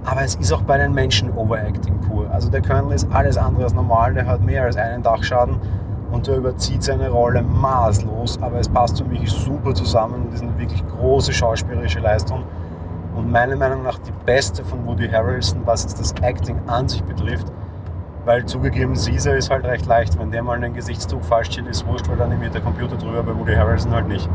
Aber 0.04 0.22
es 0.22 0.34
ist 0.36 0.52
auch 0.52 0.62
bei 0.62 0.78
den 0.78 0.92
Menschen 0.94 1.32
Overacting 1.36 2.00
pur. 2.00 2.30
Also 2.30 2.50
der 2.50 2.62
Colonel 2.62 2.92
ist 2.92 3.08
alles 3.12 3.36
andere 3.36 3.64
als 3.64 3.74
normal, 3.74 4.14
der 4.14 4.26
hat 4.26 4.42
mehr 4.42 4.64
als 4.64 4.76
einen 4.76 5.02
Dachschaden 5.02 5.56
und 6.10 6.26
der 6.26 6.36
überzieht 6.38 6.82
seine 6.82 7.10
Rolle 7.10 7.42
maßlos, 7.42 8.40
aber 8.40 8.58
es 8.58 8.68
passt 8.68 8.98
für 8.98 9.04
mich 9.04 9.30
super 9.30 9.74
zusammen 9.74 10.26
und 10.26 10.34
ist 10.34 10.42
eine 10.42 10.58
wirklich 10.58 10.82
große 10.86 11.32
schauspielerische 11.32 12.00
Leistung 12.00 12.44
und 13.14 13.30
meiner 13.30 13.56
Meinung 13.56 13.82
nach 13.82 13.98
die 13.98 14.12
beste 14.24 14.64
von 14.64 14.86
Woody 14.86 15.08
Harrelson, 15.08 15.60
was 15.66 15.82
jetzt 15.82 16.00
das 16.00 16.14
Acting 16.22 16.56
an 16.66 16.88
sich 16.88 17.02
betrifft, 17.02 17.52
weil 18.28 18.44
zugegeben, 18.44 18.92
Caesar 18.92 19.36
ist 19.36 19.50
halt 19.50 19.64
recht 19.64 19.86
leicht, 19.86 20.18
wenn 20.18 20.30
der 20.30 20.42
mal 20.42 20.56
einen 20.56 20.74
Gesichtszug 20.74 21.24
falsch 21.24 21.46
steht, 21.50 21.66
ist 21.66 21.86
wurscht, 21.86 22.10
weil 22.10 22.16
dann 22.18 22.30
animiert 22.30 22.52
der 22.52 22.60
Computer 22.60 22.94
drüber, 22.94 23.22
bei 23.22 23.34
Woody 23.34 23.54
Harrelson 23.54 23.90
halt 23.94 24.06
nicht. 24.06 24.28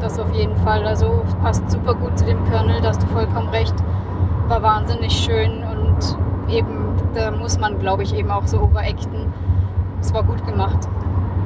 Das 0.00 0.18
auf 0.18 0.32
jeden 0.34 0.56
Fall, 0.56 0.84
also 0.84 1.22
passt 1.40 1.70
super 1.70 1.94
gut 1.94 2.18
zu 2.18 2.24
dem 2.24 2.44
Colonel, 2.46 2.80
da 2.80 2.88
hast 2.88 3.04
du 3.04 3.06
vollkommen 3.06 3.48
recht, 3.50 3.74
war 4.48 4.60
wahnsinnig 4.62 5.12
schön 5.12 5.62
und 5.62 6.52
eben, 6.52 6.88
da 7.14 7.30
muss 7.30 7.56
man 7.56 7.78
glaube 7.78 8.02
ich 8.02 8.16
eben 8.16 8.32
auch 8.32 8.44
so 8.48 8.60
overacten. 8.60 9.32
Es 10.00 10.12
war 10.12 10.24
gut 10.24 10.44
gemacht. 10.44 10.88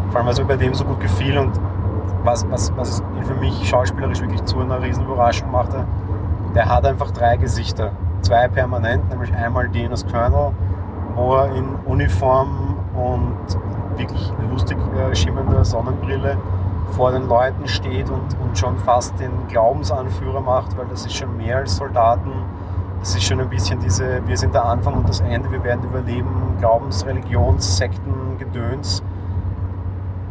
Vor 0.08 0.20
allem, 0.20 0.26
was 0.26 0.38
mir 0.38 0.46
bei 0.46 0.56
dem 0.56 0.72
so 0.72 0.84
gut 0.84 1.00
gefiel 1.00 1.36
und 1.36 1.52
was, 2.24 2.50
was, 2.50 2.74
was 2.78 3.02
ihn 3.18 3.24
für 3.24 3.34
mich 3.34 3.68
schauspielerisch 3.68 4.22
wirklich 4.22 4.42
zu 4.44 4.58
einer 4.60 4.80
riesen 4.80 5.04
Überraschung 5.04 5.50
machte, 5.50 5.84
der 6.54 6.64
hat 6.64 6.86
einfach 6.86 7.10
drei 7.10 7.36
Gesichter. 7.36 7.92
Zwei 8.22 8.48
permanent, 8.48 9.06
nämlich 9.10 9.34
einmal 9.34 9.68
den 9.68 9.90
als 9.90 10.06
Colonel, 10.06 10.52
wo 11.14 11.34
er 11.34 11.54
in 11.54 11.64
Uniform 11.86 12.76
und 12.94 13.58
wirklich 13.96 14.32
lustig 14.50 14.78
äh, 14.96 15.14
schimmernder 15.14 15.64
Sonnenbrille 15.64 16.36
vor 16.92 17.12
den 17.12 17.28
Leuten 17.28 17.68
steht 17.68 18.08
und, 18.10 18.36
und 18.42 18.58
schon 18.58 18.78
fast 18.78 19.18
den 19.20 19.30
Glaubensanführer 19.48 20.40
macht, 20.40 20.76
weil 20.76 20.86
das 20.86 21.06
ist 21.06 21.14
schon 21.14 21.36
mehr 21.36 21.58
als 21.58 21.76
Soldaten. 21.76 22.32
Das 23.00 23.14
ist 23.14 23.24
schon 23.24 23.40
ein 23.40 23.48
bisschen 23.48 23.80
diese, 23.80 24.26
wir 24.26 24.36
sind 24.36 24.54
der 24.54 24.64
Anfang 24.64 24.94
und 24.94 25.08
das 25.08 25.20
Ende, 25.20 25.50
wir 25.50 25.62
werden 25.64 25.84
überleben, 25.84 26.56
Glaubens-, 26.58 27.06
Religions-, 27.06 27.76
Sekten, 27.76 28.38
Gedöns 28.38 29.02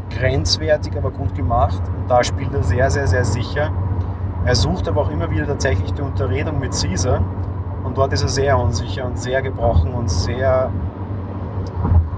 grenzwertig, 0.09 0.97
aber 0.97 1.11
gut 1.11 1.35
gemacht. 1.35 1.81
Und 1.97 2.09
da 2.09 2.23
spielt 2.23 2.53
er 2.53 2.63
sehr, 2.63 2.89
sehr, 2.89 3.07
sehr 3.07 3.25
sicher. 3.25 3.71
Er 4.45 4.55
sucht 4.55 4.87
aber 4.87 5.01
auch 5.01 5.11
immer 5.11 5.29
wieder 5.31 5.47
tatsächlich 5.47 5.93
die 5.93 6.01
Unterredung 6.01 6.59
mit 6.59 6.71
Caesar. 6.71 7.21
Und 7.89 7.97
dort 7.97 8.13
ist 8.13 8.21
er 8.21 8.27
sehr 8.27 8.55
unsicher 8.55 9.03
und 9.03 9.17
sehr 9.17 9.41
gebrochen 9.41 9.95
und 9.95 10.11
sehr 10.11 10.69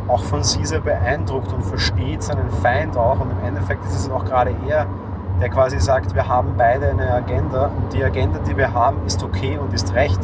auch 0.09 0.21
von 0.21 0.41
Caesar 0.41 0.81
beeindruckt 0.81 1.53
und 1.53 1.63
versteht 1.63 2.21
seinen 2.21 2.51
Feind 2.61 2.97
auch. 2.97 3.21
Und 3.21 3.31
im 3.31 3.47
Endeffekt 3.47 3.85
ist 3.85 3.95
es 3.95 4.09
auch 4.09 4.25
gerade 4.25 4.53
er, 4.67 4.85
der 5.39 5.47
quasi 5.47 5.79
sagt, 5.79 6.13
wir 6.13 6.27
haben 6.27 6.55
beide 6.57 6.89
eine 6.89 7.09
Agenda 7.13 7.67
und 7.67 7.93
die 7.93 8.03
Agenda, 8.03 8.39
die 8.39 8.57
wir 8.57 8.73
haben, 8.73 8.97
ist 9.05 9.23
okay 9.23 9.57
und 9.57 9.73
ist 9.73 9.93
recht. 9.93 10.19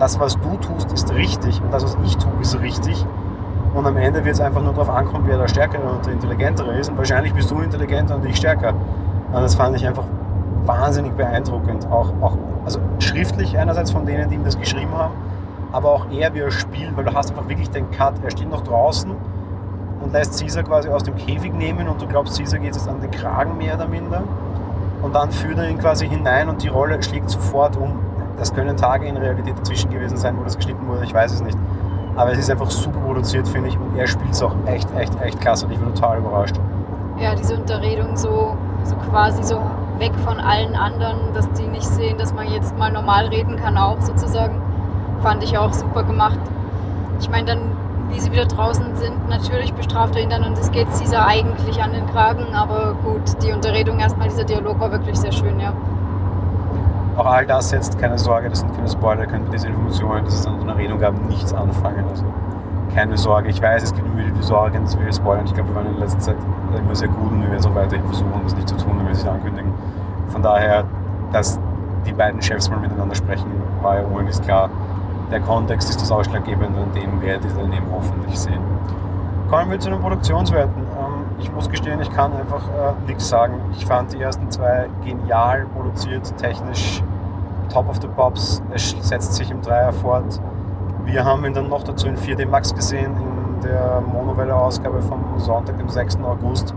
Das, 0.00 0.18
was 0.18 0.36
du 0.40 0.56
tust, 0.56 0.92
ist 0.92 1.14
richtig 1.14 1.62
und 1.62 1.72
das, 1.72 1.84
was 1.84 1.96
ich 2.04 2.16
tue, 2.16 2.32
ist 2.40 2.60
richtig. 2.60 3.06
Und 3.72 3.86
am 3.86 3.96
Ende 3.96 4.24
wird 4.24 4.34
es 4.34 4.40
einfach 4.40 4.60
nur 4.60 4.72
darauf 4.72 4.90
ankommen, 4.90 5.22
wer 5.28 5.38
der 5.38 5.46
Stärkere 5.46 5.88
und 5.88 6.04
der 6.04 6.14
Intelligentere 6.14 6.76
ist. 6.76 6.90
Und 6.90 6.98
wahrscheinlich 6.98 7.32
bist 7.32 7.48
du 7.48 7.60
intelligenter 7.60 8.16
und 8.16 8.24
ich 8.24 8.38
stärker. 8.38 8.70
Und 8.70 9.40
das 9.40 9.54
fand 9.54 9.76
ich 9.76 9.86
einfach 9.86 10.02
wahnsinnig 10.66 11.12
beeindruckend. 11.12 11.86
Auch, 11.90 12.12
auch 12.20 12.36
also 12.64 12.80
schriftlich 12.98 13.58
einerseits 13.58 13.90
von 13.90 14.06
denen, 14.06 14.28
die 14.28 14.36
ihm 14.36 14.44
das 14.44 14.58
geschrieben 14.58 14.92
haben, 14.96 15.14
aber 15.72 15.90
auch 15.90 16.06
er, 16.10 16.34
wie 16.34 16.40
er 16.40 16.50
spielt, 16.50 16.96
weil 16.96 17.04
du 17.04 17.14
hast 17.14 17.30
einfach 17.30 17.48
wirklich 17.48 17.70
den 17.70 17.90
Cut. 17.90 18.14
Er 18.22 18.30
steht 18.30 18.50
noch 18.50 18.62
draußen 18.62 19.10
und 20.02 20.12
lässt 20.12 20.40
Caesar 20.40 20.62
quasi 20.62 20.88
aus 20.88 21.02
dem 21.02 21.16
Käfig 21.16 21.52
nehmen 21.52 21.88
und 21.88 22.00
du 22.00 22.06
glaubst, 22.06 22.38
Caesar 22.38 22.58
geht 22.58 22.74
jetzt 22.74 22.88
an 22.88 23.00
den 23.00 23.10
Kragen 23.10 23.56
mehr 23.56 23.74
oder 23.74 23.86
minder. 23.86 24.22
Und 25.02 25.14
dann 25.14 25.30
führt 25.30 25.58
er 25.58 25.68
ihn 25.68 25.78
quasi 25.78 26.08
hinein 26.08 26.48
und 26.48 26.62
die 26.62 26.68
Rolle 26.68 27.02
schlägt 27.02 27.30
sofort 27.30 27.76
um. 27.76 27.98
Das 28.36 28.54
können 28.54 28.76
Tage 28.76 29.06
in 29.06 29.16
Realität 29.16 29.58
dazwischen 29.58 29.90
gewesen 29.90 30.16
sein, 30.16 30.36
wo 30.38 30.44
das 30.44 30.56
geschnitten 30.56 30.86
wurde, 30.88 31.04
ich 31.04 31.14
weiß 31.14 31.32
es 31.32 31.42
nicht. 31.42 31.58
Aber 32.16 32.32
es 32.32 32.38
ist 32.38 32.50
einfach 32.50 32.70
super 32.70 32.98
produziert, 33.00 33.48
finde 33.48 33.68
ich. 33.68 33.78
Und 33.78 33.96
er 33.96 34.06
spielt 34.06 34.32
es 34.32 34.42
auch 34.42 34.54
echt, 34.66 34.88
echt, 34.96 35.18
echt 35.22 35.40
klasse. 35.40 35.66
Und 35.66 35.72
ich 35.72 35.78
bin 35.78 35.94
total 35.94 36.18
überrascht. 36.18 36.56
Ja, 37.18 37.34
diese 37.34 37.54
Unterredung 37.54 38.16
so, 38.16 38.56
so 38.84 38.96
quasi 39.10 39.42
so 39.42 39.60
weg 40.00 40.12
von 40.24 40.40
allen 40.40 40.74
anderen, 40.74 41.32
dass 41.34 41.50
die 41.52 41.66
nicht 41.66 41.86
sehen, 41.86 42.18
dass 42.18 42.34
man 42.34 42.50
jetzt 42.50 42.76
mal 42.76 42.90
normal 42.90 43.26
reden 43.26 43.56
kann, 43.56 43.76
auch 43.76 44.00
sozusagen. 44.00 44.60
Fand 45.22 45.44
ich 45.44 45.56
auch 45.58 45.72
super 45.72 46.02
gemacht. 46.02 46.38
Ich 47.20 47.28
meine, 47.30 47.46
dann, 47.46 47.58
wie 48.08 48.18
sie 48.18 48.32
wieder 48.32 48.46
draußen 48.46 48.96
sind, 48.96 49.28
natürlich 49.28 49.72
bestraft 49.74 50.16
er 50.16 50.22
ihn 50.22 50.30
dann 50.30 50.44
und 50.44 50.58
es 50.58 50.70
geht 50.70 50.88
Caesar 50.88 51.26
eigentlich 51.26 51.82
an 51.82 51.92
den 51.92 52.06
Kragen. 52.06 52.54
Aber 52.54 52.94
gut, 53.04 53.22
die 53.42 53.52
Unterredung 53.52 53.98
erstmal, 53.98 54.28
dieser 54.28 54.44
Dialog 54.44 54.80
war 54.80 54.90
wirklich 54.90 55.18
sehr 55.18 55.32
schön, 55.32 55.60
ja. 55.60 55.72
Auch 57.16 57.26
all 57.26 57.44
das 57.44 57.70
jetzt, 57.70 57.98
keine 57.98 58.18
Sorge, 58.18 58.48
das 58.48 58.60
sind 58.60 58.74
keine 58.74 58.88
Spoiler, 58.88 59.26
könnt 59.26 59.44
mit 59.44 59.52
diesen 59.52 59.70
Informationen, 59.70 60.24
die 60.24 60.30
es 60.30 60.46
an 60.46 60.60
einer 60.60 60.76
Redung 60.76 60.98
gab, 60.98 61.12
nichts 61.28 61.52
anfangen. 61.52 62.04
Also 62.08 62.24
keine 62.94 63.18
Sorge. 63.18 63.50
Ich 63.50 63.60
weiß, 63.60 63.82
es 63.82 63.94
gibt 63.94 64.16
wieder 64.16 64.30
die 64.30 64.42
Sorge, 64.42 64.80
dass 64.80 64.98
wir 64.98 65.12
spoilern. 65.12 65.44
Ich 65.44 65.54
glaube, 65.54 65.68
wir 65.68 65.76
waren 65.76 65.94
in 65.94 66.00
letzter 66.00 66.18
Zeit 66.20 66.36
immer 66.78 66.94
sehr 66.94 67.08
gut 67.08 67.32
und 67.32 67.42
wir 67.42 67.50
werden 67.50 67.62
so 67.62 67.74
weiterhin 67.74 68.04
versuchen, 68.06 68.40
das 68.44 68.54
nicht 68.54 68.68
zu 68.68 68.76
tun, 68.76 68.98
wenn 68.98 69.06
wir 69.06 69.12
es 69.12 69.26
ankündigen. 69.26 69.72
Von 70.28 70.42
daher, 70.42 70.84
dass 71.32 71.58
die 72.06 72.12
beiden 72.12 72.40
Chefs 72.40 72.70
mal 72.70 72.78
miteinander 72.78 73.14
sprechen, 73.14 73.46
war 73.82 73.98
ja 73.98 74.06
ohnehin 74.06 74.40
klar. 74.42 74.70
Der 75.30 75.40
Kontext 75.40 75.90
ist 75.90 76.00
das 76.00 76.10
Ausschlaggebende 76.10 76.80
und 76.80 76.94
den 76.94 77.20
werdet 77.22 77.44
ihr 77.44 77.62
dann 77.62 77.72
eben 77.72 77.86
hoffentlich 77.92 78.38
sehen. 78.38 78.60
Kommen 79.48 79.70
wir 79.70 79.78
zu 79.78 79.90
den 79.90 80.00
Produktionswerten. 80.00 80.82
Ähm, 80.82 81.24
ich 81.38 81.52
muss 81.52 81.68
gestehen, 81.68 82.00
ich 82.00 82.10
kann 82.10 82.32
einfach 82.32 82.62
äh, 82.68 83.06
nichts 83.06 83.28
sagen. 83.28 83.54
Ich 83.72 83.86
fand 83.86 84.12
die 84.12 84.20
ersten 84.20 84.50
zwei 84.50 84.88
genial 85.04 85.66
produziert, 85.74 86.36
technisch 86.36 87.02
top 87.72 87.88
of 87.88 88.00
the 88.00 88.08
pops. 88.08 88.62
Es 88.74 88.94
setzt 89.00 89.34
sich 89.34 89.50
im 89.50 89.62
Dreier 89.62 89.92
fort. 89.92 90.40
Wir 91.04 91.24
haben 91.24 91.44
ihn 91.44 91.54
dann 91.54 91.68
noch 91.68 91.82
dazu 91.82 92.08
in 92.08 92.16
4D 92.16 92.46
Max 92.46 92.74
gesehen, 92.74 93.16
in 93.16 93.39
der 93.62 94.02
Monowelle-Ausgabe 94.12 95.02
vom 95.02 95.38
Sonntag, 95.38 95.78
dem 95.78 95.88
6. 95.88 96.18
August. 96.22 96.74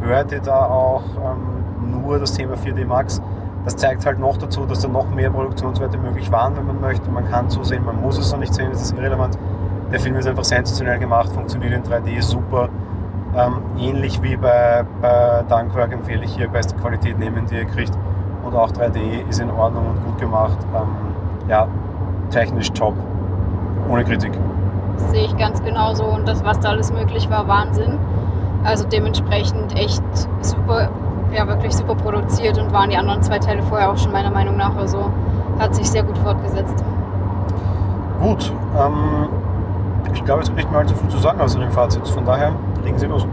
Hört 0.00 0.32
ihr 0.32 0.40
da 0.40 0.66
auch 0.66 1.02
ähm, 1.16 1.90
nur 2.02 2.18
das 2.18 2.32
Thema 2.32 2.54
4D 2.54 2.86
Max. 2.86 3.20
Das 3.64 3.76
zeigt 3.76 4.06
halt 4.06 4.18
noch 4.18 4.38
dazu, 4.38 4.64
dass 4.64 4.80
da 4.80 4.88
noch 4.88 5.10
mehr 5.10 5.30
Produktionswerte 5.30 5.98
möglich 5.98 6.32
waren, 6.32 6.56
wenn 6.56 6.66
man 6.66 6.80
möchte. 6.80 7.10
Man 7.10 7.28
kann 7.30 7.50
zusehen, 7.50 7.84
man 7.84 8.00
muss 8.00 8.18
es 8.18 8.32
noch 8.32 8.38
nicht 8.38 8.54
sehen, 8.54 8.70
das 8.72 8.82
ist 8.82 8.96
irrelevant. 8.96 9.36
Der 9.92 10.00
Film 10.00 10.16
ist 10.16 10.26
einfach 10.26 10.44
sensationell 10.44 10.98
gemacht, 10.98 11.30
funktioniert 11.32 11.72
in 11.74 11.82
3D 11.82 12.22
super 12.22 12.68
Ähm, 13.36 13.62
ähnlich 13.78 14.20
wie 14.22 14.36
bei, 14.36 14.84
bei 15.00 15.44
Dunkirk 15.48 15.92
empfehle 15.92 16.24
ich 16.24 16.34
hier 16.34 16.48
beste 16.48 16.74
Qualität 16.76 17.16
nehmen, 17.18 17.46
die 17.46 17.56
ihr 17.56 17.64
kriegt. 17.64 17.92
Und 18.42 18.56
auch 18.56 18.72
3D 18.72 19.28
ist 19.28 19.38
in 19.38 19.50
Ordnung 19.50 19.86
und 19.86 20.04
gut 20.04 20.18
gemacht. 20.18 20.58
Ähm, 20.74 21.48
ja, 21.48 21.68
technisch 22.30 22.72
top. 22.72 22.94
Ohne 23.88 24.04
Kritik. 24.04 24.32
Das 25.00 25.10
sehe 25.10 25.24
ich 25.24 25.36
ganz 25.36 25.62
genauso. 25.62 26.04
Und 26.04 26.28
das, 26.28 26.44
was 26.44 26.60
da 26.60 26.70
alles 26.70 26.92
möglich 26.92 27.30
war, 27.30 27.48
Wahnsinn. 27.48 27.98
Also 28.62 28.86
dementsprechend 28.86 29.76
echt 29.78 30.02
super, 30.42 30.90
ja 31.32 31.46
wirklich 31.48 31.74
super 31.74 31.94
produziert 31.94 32.58
und 32.58 32.72
waren 32.72 32.90
die 32.90 32.96
anderen 32.96 33.22
zwei 33.22 33.38
Teile 33.38 33.62
vorher 33.62 33.90
auch 33.90 33.96
schon 33.96 34.12
meiner 34.12 34.30
Meinung 34.30 34.56
nach. 34.56 34.76
Also 34.76 35.10
hat 35.58 35.74
sich 35.74 35.90
sehr 35.90 36.02
gut 36.02 36.18
fortgesetzt. 36.18 36.84
Gut, 38.20 38.52
ähm, 38.78 39.28
ich 40.12 40.24
glaube, 40.24 40.42
es 40.42 40.48
gibt 40.48 40.58
nicht 40.58 40.70
mehr 40.70 40.80
allzu 40.80 40.94
viel 40.94 41.08
zu 41.08 41.18
sagen 41.18 41.40
aus 41.40 41.54
dem 41.54 41.70
Fazit. 41.70 42.06
Von 42.06 42.26
daher 42.26 42.52
legen 42.84 42.98
Sie 42.98 43.06
los. 43.06 43.26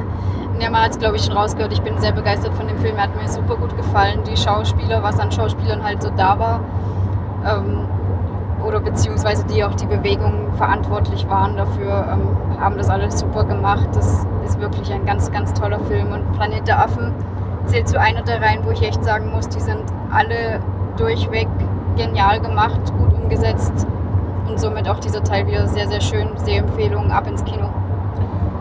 ja, 0.60 0.70
man 0.70 0.82
hat 0.82 0.90
es, 0.90 0.98
glaube 0.98 1.16
ich, 1.16 1.24
schon 1.24 1.34
rausgehört. 1.34 1.72
Ich 1.72 1.80
bin 1.80 1.96
sehr 1.98 2.12
begeistert 2.12 2.52
von 2.54 2.68
dem 2.68 2.76
Film. 2.78 2.96
Er 2.96 3.04
hat 3.04 3.16
mir 3.20 3.28
super 3.28 3.56
gut 3.56 3.74
gefallen. 3.76 4.20
Die 4.28 4.36
Schauspieler, 4.36 5.02
was 5.02 5.18
an 5.18 5.32
Schauspielern 5.32 5.82
halt 5.82 6.02
so 6.02 6.10
da 6.14 6.38
war. 6.38 6.60
Ähm, 7.46 7.86
oder 8.64 8.80
beziehungsweise 8.80 9.44
die 9.44 9.64
auch 9.64 9.74
die 9.74 9.86
Bewegung 9.86 10.52
verantwortlich 10.56 11.28
waren 11.28 11.56
dafür, 11.56 12.06
ähm, 12.12 12.60
haben 12.60 12.76
das 12.76 12.88
alles 12.88 13.18
super 13.18 13.44
gemacht. 13.44 13.88
Das 13.92 14.26
ist 14.44 14.60
wirklich 14.60 14.92
ein 14.92 15.04
ganz, 15.04 15.30
ganz 15.30 15.52
toller 15.52 15.80
Film. 15.80 16.12
Und 16.12 16.32
Planet 16.32 16.66
der 16.66 16.82
Affen 16.82 17.12
zählt 17.66 17.88
zu 17.88 18.00
einer 18.00 18.22
der 18.22 18.40
Reihen, 18.40 18.64
wo 18.64 18.70
ich 18.70 18.82
echt 18.82 19.04
sagen 19.04 19.30
muss, 19.30 19.48
die 19.48 19.60
sind 19.60 19.82
alle 20.10 20.60
durchweg 20.96 21.48
genial 21.96 22.40
gemacht, 22.40 22.80
gut 22.98 23.12
umgesetzt 23.12 23.86
und 24.48 24.58
somit 24.60 24.88
auch 24.88 25.00
dieser 25.00 25.22
Teil 25.22 25.46
wieder 25.46 25.66
sehr, 25.66 25.88
sehr 25.88 26.00
schön. 26.00 26.28
Sehempfehlung, 26.36 27.10
ab 27.10 27.26
ins 27.26 27.44
Kino. 27.44 27.68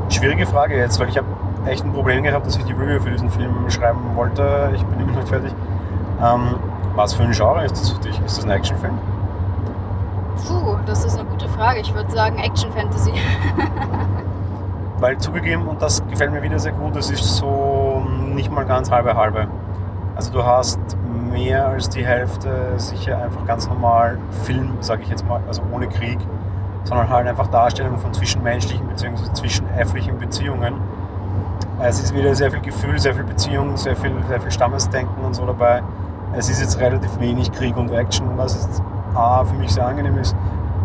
Schwierige 0.10 0.46
Frage 0.46 0.78
jetzt, 0.78 1.00
weil 1.00 1.10
ich 1.10 1.18
habe 1.18 1.28
echt 1.66 1.84
ein 1.84 1.94
Problem 1.94 2.24
gehabt, 2.24 2.46
dass 2.46 2.58
ich 2.58 2.64
die 2.64 2.74
Review 2.74 3.00
für 3.00 3.12
diesen 3.12 3.30
Film 3.30 3.70
schreiben 3.70 4.00
wollte. 4.16 4.72
Ich 4.76 4.84
bin 4.84 5.00
immer 5.00 5.12
noch 5.14 5.20
nicht 5.20 5.30
fertig. 5.30 5.54
Ähm, 6.24 6.56
was 6.96 7.14
für 7.14 7.24
ein 7.24 7.32
Genre 7.32 7.66
ist 7.66 7.80
das 7.80 7.92
für 7.92 8.02
dich? 8.02 8.20
Ist 8.26 8.38
das 8.38 8.46
ein 8.46 8.52
Actionfilm? 8.52 8.98
Puh, 10.48 10.78
das 10.86 11.04
ist 11.04 11.18
eine 11.18 11.28
gute 11.28 11.48
Frage. 11.50 11.80
Ich 11.80 11.94
würde 11.94 12.12
sagen 12.12 12.38
Action-Fantasy. 12.38 13.14
Weil 15.00 15.18
zugegeben, 15.18 15.68
und 15.68 15.82
das 15.82 16.06
gefällt 16.08 16.32
mir 16.32 16.42
wieder 16.42 16.60
sehr 16.60 16.72
gut, 16.72 16.96
das 16.96 17.10
ist 17.10 17.38
so 17.38 18.06
nicht 18.34 18.52
mal 18.52 18.66
ganz 18.66 18.92
halbe 18.92 19.16
halbe. 19.16 19.48
Also 20.16 20.32
du 20.32 20.44
hast 20.44 20.80
mehr 21.32 21.68
als 21.68 21.90
die 21.90 22.06
Hälfte 22.06 22.74
sicher 22.78 23.18
einfach 23.18 23.46
ganz 23.46 23.68
normal 23.68 24.18
Film, 24.44 24.78
sage 24.80 25.04
ich 25.04 25.10
jetzt 25.10 25.28
mal, 25.28 25.42
also 25.48 25.62
ohne 25.74 25.88
Krieg, 25.88 26.18
sondern 26.86 27.10
halt 27.10 27.28
einfach 27.28 27.48
Darstellung 27.48 27.98
von 27.98 28.14
zwischenmenschlichen 28.14 28.88
bzw. 28.88 29.34
zwischenäfflichen 29.34 30.18
Beziehungen. 30.18 30.76
Es 31.82 32.02
ist 32.02 32.16
wieder 32.16 32.34
sehr 32.36 32.52
viel 32.52 32.62
Gefühl, 32.62 32.98
sehr 32.98 33.14
viel 33.14 33.26
Beziehung, 33.26 33.76
sehr 33.76 33.98
viel, 33.98 34.14
sehr 34.30 34.40
viel 34.40 34.52
Stammesdenken 34.52 35.26
und 35.26 35.34
so 35.34 35.46
dabei. 35.46 35.84
Es 36.38 36.50
ist 36.50 36.62
jetzt 36.62 36.80
relativ 36.80 37.20
wenig 37.20 37.52
Krieg 37.52 37.76
und 37.76 37.92
Action, 37.92 38.30
jetzt 38.40 38.82
A 39.16 39.44
für 39.44 39.56
mich 39.56 39.74
sehr 39.74 39.88
angenehm 39.88 40.18
ist, 40.18 40.36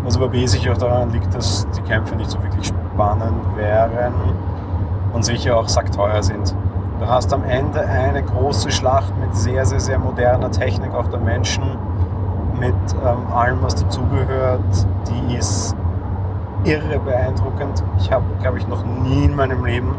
was 0.05 0.17
aber 0.17 0.29
B 0.29 0.47
sicher 0.47 0.73
auch 0.73 0.79
daran 0.79 1.11
liegt, 1.11 1.35
dass 1.35 1.67
die 1.77 1.83
Kämpfe 1.83 2.17
nicht 2.17 2.31
so 2.31 2.43
wirklich 2.43 2.67
spannend 2.67 3.57
wären 3.57 4.15
und 5.13 5.25
sicher 5.25 5.57
auch 5.57 5.69
sackteuer 5.69 6.23
sind. 6.23 6.55
Du 7.01 7.07
hast 7.07 7.33
am 7.33 7.45
Ende 7.45 7.81
eine 7.81 8.23
große 8.23 8.71
Schlacht 8.71 9.13
mit 9.19 9.35
sehr, 9.35 9.65
sehr, 9.65 9.81
sehr 9.81 9.99
moderner 9.99 10.51
Technik 10.51 10.95
auch 10.95 11.09
der 11.09 11.21
Menschen, 11.21 11.65
mit 12.59 12.75
ähm, 13.05 13.33
allem, 13.33 13.63
was 13.63 13.75
dazugehört. 13.75 14.87
Die 15.09 15.35
ist 15.35 15.75
irre 16.65 16.99
beeindruckend. 16.99 17.83
Ich 17.99 18.13
habe, 18.13 18.25
glaube 18.43 18.59
ich, 18.59 18.69
noch 18.69 18.85
nie 18.85 19.25
in 19.25 19.35
meinem 19.35 19.65
Leben 19.65 19.95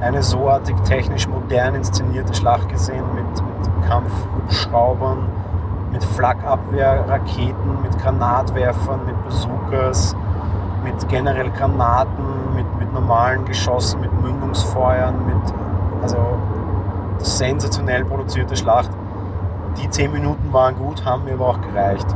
eine 0.00 0.22
so 0.22 0.48
artig 0.48 0.76
technisch 0.84 1.28
modern 1.28 1.74
inszenierte 1.76 2.34
Schlacht 2.34 2.68
gesehen 2.68 3.04
mit, 3.14 3.24
mit 3.26 3.88
Kampfhubschraubern, 3.88 5.18
mit 5.92 6.04
Flakabwehrraketen, 6.04 7.82
mit 7.82 7.98
Granatwerfern, 7.98 9.00
mit 9.06 9.24
Bazookas, 9.24 10.16
mit 10.84 11.08
generell 11.08 11.50
Granaten, 11.50 12.54
mit, 12.54 12.66
mit 12.78 12.92
normalen 12.92 13.44
Geschossen, 13.44 14.00
mit 14.00 14.12
Mündungsfeuern, 14.20 15.14
mit 15.26 15.54
also 16.02 16.18
sensationell 17.18 18.04
produzierte 18.04 18.56
Schlacht. 18.56 18.90
Die 19.80 19.88
zehn 19.90 20.12
Minuten 20.12 20.52
waren 20.52 20.76
gut, 20.76 21.04
haben 21.04 21.24
mir 21.24 21.34
aber 21.34 21.48
auch 21.48 21.60
gereicht. 21.60 22.06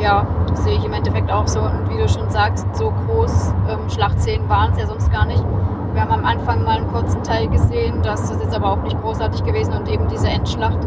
Ja, 0.00 0.26
das 0.48 0.62
sehe 0.62 0.76
ich 0.76 0.84
im 0.84 0.92
Endeffekt 0.92 1.30
auch 1.30 1.48
so. 1.48 1.60
Und 1.60 1.90
wie 1.90 1.98
du 1.98 2.08
schon 2.08 2.30
sagst, 2.30 2.66
so 2.74 2.92
groß 2.92 3.52
ähm, 3.68 3.90
Schlachtszenen 3.90 4.48
waren 4.48 4.72
es 4.72 4.78
ja 4.78 4.86
sonst 4.86 5.10
gar 5.10 5.26
nicht. 5.26 5.44
Wir 5.92 6.02
haben 6.02 6.12
am 6.12 6.24
Anfang 6.24 6.62
mal 6.62 6.76
einen 6.76 6.88
kurzen 6.88 7.22
Teil 7.24 7.48
gesehen, 7.48 8.02
das 8.02 8.30
ist 8.30 8.40
jetzt 8.40 8.54
aber 8.54 8.72
auch 8.72 8.82
nicht 8.82 9.00
großartig 9.00 9.42
gewesen. 9.42 9.74
Und 9.74 9.88
eben 9.88 10.06
diese 10.08 10.28
Endschlacht 10.28 10.78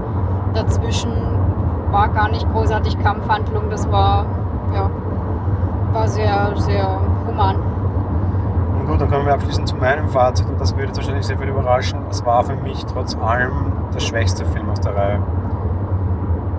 dazwischen 0.53 1.11
war 1.91 2.09
gar 2.09 2.29
nicht 2.29 2.49
großartig 2.51 2.97
Kampfhandlung. 2.99 3.69
Das 3.69 3.89
war, 3.91 4.25
ja, 4.73 4.89
war 5.93 6.07
sehr, 6.07 6.53
sehr 6.55 6.99
human. 7.27 7.57
Und 8.79 8.87
gut, 8.87 9.01
dann 9.01 9.09
kommen 9.09 9.25
wir 9.25 9.33
abschließend 9.33 9.67
zu 9.67 9.75
meinem 9.75 10.09
Fazit 10.09 10.47
und 10.47 10.59
das 10.59 10.73
würde 10.75 10.87
jetzt 10.87 10.97
wahrscheinlich 10.97 11.25
sehr 11.25 11.37
viel 11.37 11.49
überraschen. 11.49 11.99
Es 12.09 12.25
war 12.25 12.43
für 12.43 12.55
mich 12.55 12.85
trotz 12.85 13.15
allem 13.15 13.71
der 13.93 13.99
schwächste 13.99 14.45
Film 14.45 14.69
aus 14.69 14.79
der 14.79 14.95
Reihe. 14.95 15.19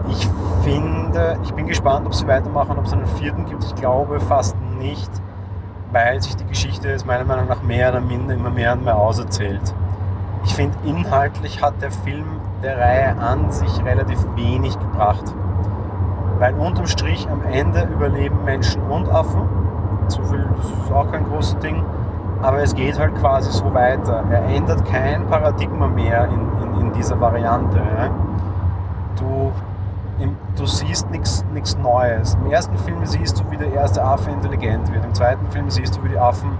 Ich 0.08 0.28
finde, 0.62 1.38
ich 1.42 1.54
bin 1.54 1.66
gespannt, 1.66 2.06
ob 2.06 2.14
sie 2.14 2.26
weitermachen, 2.26 2.76
ob 2.78 2.84
es 2.84 2.92
einen 2.92 3.06
vierten 3.06 3.46
gibt. 3.46 3.64
Ich 3.64 3.74
glaube 3.74 4.20
fast 4.20 4.56
nicht, 4.78 5.10
weil 5.90 6.20
sich 6.20 6.36
die 6.36 6.44
Geschichte 6.44 6.88
jetzt 6.88 7.06
meiner 7.06 7.24
Meinung 7.24 7.48
nach 7.48 7.62
mehr 7.62 7.90
oder 7.90 8.00
minder 8.00 8.34
immer 8.34 8.50
mehr 8.50 8.72
und 8.72 8.84
mehr 8.84 8.96
auserzählt. 8.96 9.74
Ich 10.44 10.54
finde, 10.54 10.76
inhaltlich 10.84 11.62
hat 11.62 11.80
der 11.80 11.90
Film 11.90 12.26
der 12.62 12.78
Reihe 12.78 13.16
an 13.18 13.50
sich 13.50 13.84
relativ 13.84 14.18
wenig 14.36 14.78
gebracht. 14.78 15.24
Weil 16.38 16.54
unterm 16.54 16.86
Strich 16.86 17.28
am 17.30 17.42
Ende 17.42 17.88
überleben 17.92 18.44
Menschen 18.44 18.82
und 18.82 19.08
Affen. 19.08 19.42
So 20.08 20.22
viel, 20.24 20.48
das 20.56 20.66
ist 20.66 20.92
auch 20.92 21.10
kein 21.10 21.24
großes 21.24 21.58
Ding 21.58 21.84
aber 22.42 22.60
es 22.60 22.74
geht 22.74 22.98
halt 22.98 23.14
quasi 23.14 23.52
so 23.52 23.72
weiter. 23.72 24.24
Er 24.30 24.44
ändert 24.46 24.84
kein 24.84 25.26
Paradigma 25.28 25.86
mehr 25.86 26.28
in, 26.28 26.62
in, 26.62 26.80
in 26.80 26.92
dieser 26.92 27.18
Variante. 27.20 27.80
Du, 29.16 29.52
im, 30.18 30.36
du 30.56 30.66
siehst 30.66 31.08
nichts 31.10 31.78
Neues. 31.78 32.34
Im 32.34 32.50
ersten 32.50 32.76
Film 32.78 33.06
siehst 33.06 33.38
du, 33.38 33.50
wie 33.50 33.56
der 33.56 33.72
erste 33.72 34.04
Affe 34.04 34.30
intelligent 34.30 34.92
wird. 34.92 35.04
Im 35.04 35.14
zweiten 35.14 35.48
Film 35.50 35.70
siehst 35.70 35.96
du, 35.96 36.04
wie 36.04 36.08
die 36.08 36.18
Affen 36.18 36.50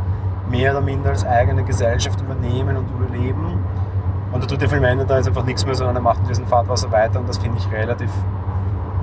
mehr 0.48 0.70
oder 0.70 0.82
minder 0.82 1.10
als 1.10 1.26
eigene 1.26 1.64
Gesellschaft 1.64 2.20
übernehmen 2.20 2.76
und 2.76 2.88
überleben. 2.90 3.61
Und 4.32 4.40
der 4.40 4.48
dritte 4.48 4.68
Film 4.68 4.82
endet 4.84 5.10
da 5.10 5.18
ist 5.18 5.28
einfach 5.28 5.44
nichts 5.44 5.64
mehr, 5.66 5.74
sondern 5.74 5.96
er 5.96 6.02
macht 6.02 6.26
diesen 6.28 6.46
Fahrtwasser 6.46 6.90
weiter 6.90 7.20
und 7.20 7.28
das 7.28 7.38
finde 7.38 7.58
ich 7.58 7.70
relativ, 7.70 8.10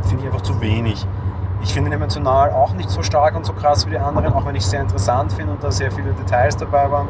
finde 0.02 0.24
ich 0.24 0.26
einfach 0.26 0.42
zu 0.42 0.60
wenig. 0.60 1.06
Ich 1.62 1.74
finde 1.74 1.92
ihn 1.92 1.94
emotional 1.94 2.52
auch 2.52 2.74
nicht 2.74 2.89
so 2.89 3.04
stark 3.04 3.36
und 3.36 3.46
so 3.46 3.54
krass 3.54 3.86
wie 3.86 3.92
die 3.92 4.00
anderen, 4.00 4.34
auch 4.34 4.46
wenn 4.46 4.56
ich 4.56 4.63
es 4.63 4.72
sehr 4.72 4.82
interessant 4.82 5.32
finde 5.34 5.54
und 5.54 5.63
da 5.63 5.72
sehr 5.72 5.92
viele 5.92 6.13
Details 6.13 6.58
dabei 6.58 6.89
waren. 6.89 7.10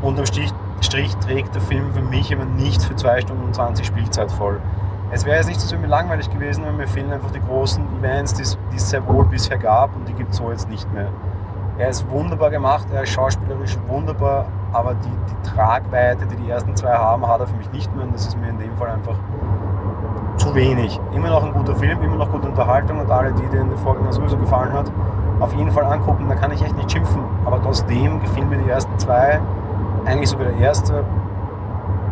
Unterm 0.00 0.24
Strich, 0.24 0.52
Strich 0.80 1.14
trägt 1.16 1.54
der 1.54 1.62
Film 1.62 1.92
für 1.92 2.00
mich 2.00 2.32
aber 2.32 2.44
nicht 2.44 2.82
für 2.82 2.96
2 2.96 3.20
Stunden 3.22 3.44
und 3.44 3.54
20 3.54 3.84
Spielzeit 3.84 4.30
voll. 4.30 4.60
Es 5.10 5.24
wäre 5.24 5.36
jetzt 5.36 5.48
nicht 5.48 5.60
so 5.60 5.76
mir 5.76 5.88
langweilig 5.88 6.30
gewesen, 6.30 6.64
weil 6.64 6.72
mir 6.72 6.86
fehlen 6.86 7.12
einfach 7.12 7.30
die 7.30 7.40
großen 7.40 7.82
Events, 7.98 8.34
die 8.34 8.42
es 8.42 8.56
sehr 8.76 9.06
wohl 9.06 9.24
bisher 9.24 9.58
gab 9.58 9.94
und 9.96 10.06
die 10.08 10.12
gibt 10.12 10.30
es 10.30 10.36
so 10.36 10.50
jetzt 10.50 10.68
nicht 10.68 10.90
mehr. 10.92 11.08
Er 11.76 11.88
ist 11.88 12.08
wunderbar 12.10 12.50
gemacht, 12.50 12.86
er 12.92 13.02
ist 13.02 13.10
schauspielerisch 13.10 13.78
wunderbar, 13.88 14.46
aber 14.72 14.94
die, 14.94 15.08
die 15.08 15.50
Tragweite, 15.50 16.26
die 16.26 16.36
die 16.36 16.50
ersten 16.50 16.74
zwei 16.76 16.94
haben, 16.94 17.26
hat 17.26 17.40
er 17.40 17.46
für 17.46 17.56
mich 17.56 17.70
nicht 17.72 17.94
mehr 17.94 18.04
und 18.04 18.14
das 18.14 18.26
ist 18.26 18.38
mir 18.38 18.48
in 18.48 18.58
dem 18.58 18.76
Fall 18.76 18.88
einfach 18.90 19.16
zu 20.36 20.54
wenig. 20.54 21.00
Immer 21.12 21.30
noch 21.30 21.44
ein 21.44 21.52
guter 21.52 21.74
Film, 21.74 22.00
immer 22.02 22.16
noch 22.16 22.30
gute 22.30 22.48
Unterhaltung 22.48 23.00
und 23.00 23.10
alle, 23.10 23.32
die 23.32 23.46
den 23.48 23.76
Vorgänger 23.78 24.12
sowieso 24.12 24.36
gefallen 24.36 24.72
hat, 24.72 24.90
auf 25.40 25.52
jeden 25.54 25.70
Fall 25.70 25.84
angucken. 25.84 26.26
Da 26.28 26.34
kann 26.34 26.52
ich 26.52 26.62
echt 26.62 26.76
nicht 26.76 26.90
schimpfen. 26.90 27.22
Aber 27.44 27.60
trotzdem 27.62 28.20
gefielen 28.20 28.48
mir 28.48 28.58
die 28.58 28.70
ersten 28.70 28.96
zwei, 28.98 29.40
eigentlich 30.04 30.30
sogar 30.30 30.46
der 30.46 30.58
erste, 30.58 31.04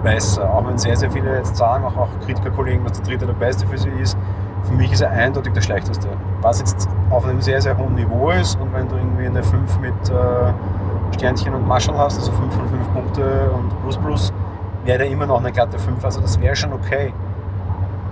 besser. 0.06 0.52
Auch 0.52 0.66
wenn 0.66 0.78
sehr, 0.78 0.96
sehr 0.96 1.10
viele 1.10 1.36
jetzt 1.36 1.56
sagen, 1.56 1.84
auch, 1.84 1.96
auch 1.96 2.08
Kritikerkollegen, 2.24 2.84
dass 2.84 3.00
der 3.00 3.04
dritte 3.04 3.26
der 3.26 3.34
beste 3.34 3.66
für 3.66 3.78
sie 3.78 3.90
ist. 3.90 4.16
Für 4.62 4.74
mich 4.74 4.92
ist 4.92 5.00
er 5.00 5.10
eindeutig 5.10 5.52
der 5.52 5.60
schlechteste. 5.60 6.08
Was 6.40 6.60
jetzt 6.60 6.88
auf 7.10 7.24
einem 7.24 7.40
sehr, 7.40 7.60
sehr 7.60 7.76
hohen 7.76 7.94
Niveau 7.94 8.30
ist 8.30 8.58
und 8.60 8.72
wenn 8.72 8.88
du 8.88 8.96
irgendwie 8.96 9.26
eine 9.26 9.42
5 9.42 9.78
mit 9.80 9.94
äh, 10.10 10.52
Sternchen 11.14 11.54
und 11.54 11.66
Marshall 11.66 11.96
hast, 11.96 12.18
also 12.18 12.32
5 12.32 12.54
von 12.54 12.68
5 12.68 12.92
Punkte 12.92 13.50
und 13.54 13.82
plus 13.82 13.96
plus, 13.96 14.32
wäre 14.84 14.98
der 14.98 15.08
immer 15.08 15.26
noch 15.26 15.40
eine 15.40 15.52
glatte 15.52 15.78
5. 15.78 16.04
Also 16.04 16.20
das 16.20 16.40
wäre 16.40 16.56
schon 16.56 16.72
okay 16.72 17.12